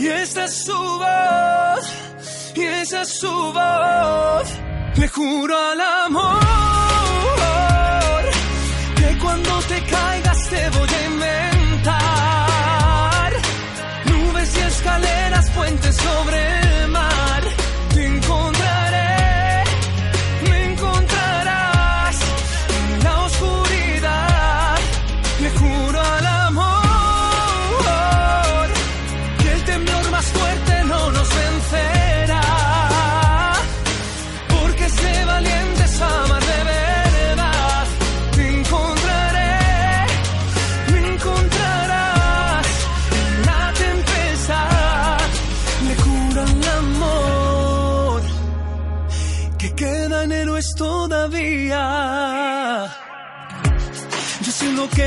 y 0.00 0.08
esta 0.08 0.46
es 0.46 0.64
su 0.64 0.72
voz, 0.72 2.52
y 2.54 2.62
esa 2.62 3.02
es 3.02 3.08
su 3.20 3.28
voz. 3.28 4.48
Le 4.96 5.08
juro 5.08 5.54
al 5.56 5.80
amor 6.06 6.49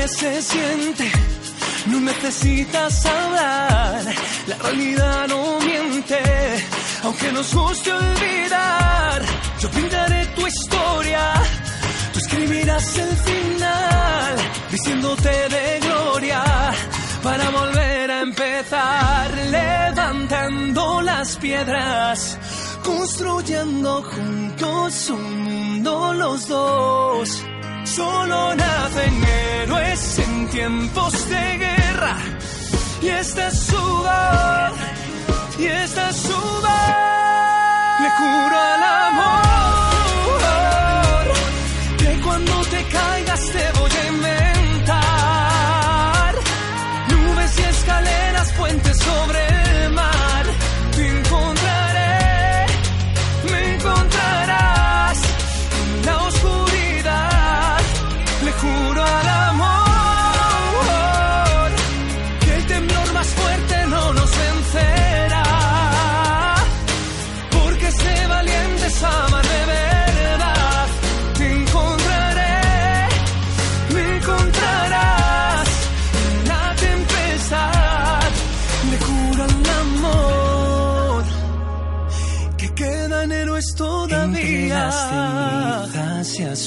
se 0.08 0.42
siente. 0.42 1.10
No 1.86 2.00
necesitas 2.00 3.06
hablar, 3.06 4.02
la 4.46 4.56
realidad 4.56 5.28
no 5.28 5.58
miente, 5.60 6.18
aunque 7.02 7.32
nos 7.32 7.54
guste 7.54 7.92
olvidar. 7.92 9.22
Yo 9.60 9.70
pintaré 9.70 10.26
tu 10.36 10.46
historia, 10.46 11.32
tú 12.12 12.18
escribirás 12.18 12.98
el 12.98 13.16
final, 13.16 14.36
diciéndote 14.70 15.28
de 15.28 15.80
gloria 15.80 16.42
para 17.22 17.50
volver 17.50 18.10
a 18.10 18.20
empezar, 18.20 19.30
levantando 19.50 21.02
las 21.02 21.36
piedras, 21.36 22.38
construyendo 22.82 24.02
juntos 24.02 25.10
un 25.10 25.42
mundo 25.44 26.14
los 26.14 26.48
dos. 26.48 27.44
Solo 27.94 28.54
nacen 28.56 29.22
héroes 29.24 30.18
en 30.18 30.48
tiempos 30.48 31.28
de 31.28 31.58
guerra. 31.58 32.16
Y 33.00 33.08
esta 33.08 33.46
es 33.46 33.58
su 33.60 33.76
voz, 33.76 34.72
y 35.60 35.66
esta 35.66 36.10
es 36.10 36.16
su 36.16 36.32
voz. 36.32 38.00
Le 38.02 38.10
juro 38.18 38.56
al 38.72 38.82
amor 39.10 40.04
que 41.98 42.20
cuando 42.24 42.60
te 42.62 42.84
caigas 42.88 43.50
te 43.52 43.73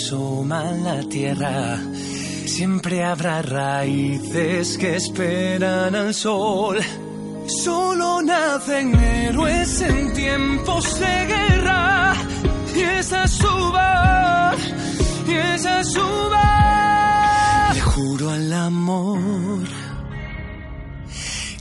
asoma 0.08 0.72
la 0.72 1.04
tierra. 1.04 1.78
Siempre 2.46 3.04
habrá 3.04 3.42
raíces 3.42 4.78
que 4.78 4.96
esperan 4.96 5.96
al 5.96 6.14
sol. 6.14 6.78
Solo 7.48 8.22
nacen 8.22 8.96
héroes 8.96 9.82
en 9.82 10.14
tiempos 10.14 11.00
de 11.00 11.26
guerra. 11.26 12.14
Y 12.74 12.80
esa 12.80 13.26
es 13.26 13.32
su 13.32 13.48
voz, 13.48 14.74
y 15.28 15.34
esa 15.34 15.82
es 15.82 15.92
su 15.92 16.00
voz. 16.00 17.76
Le 17.76 17.82
juro 17.82 18.30
al 18.30 18.54
amor 18.54 19.68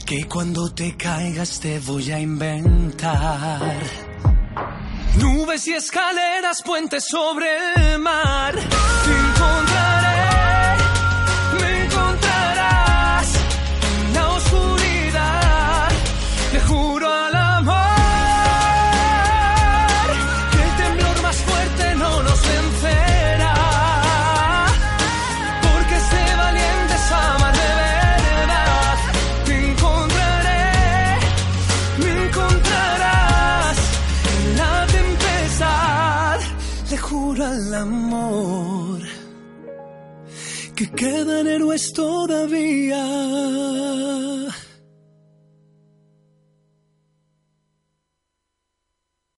que 0.05 0.23
cuando 0.23 0.69
te 0.73 0.95
caigas 0.95 1.59
te 1.59 1.79
voy 1.79 2.11
a 2.11 2.19
inventar. 2.19 4.06
Nubes 5.19 5.67
y 5.67 5.73
escaleras, 5.73 6.61
puentes 6.63 7.05
sobre 7.09 7.47
el 7.75 7.99
mar. 7.99 8.55
es 41.77 41.93
todavía. 41.93 43.86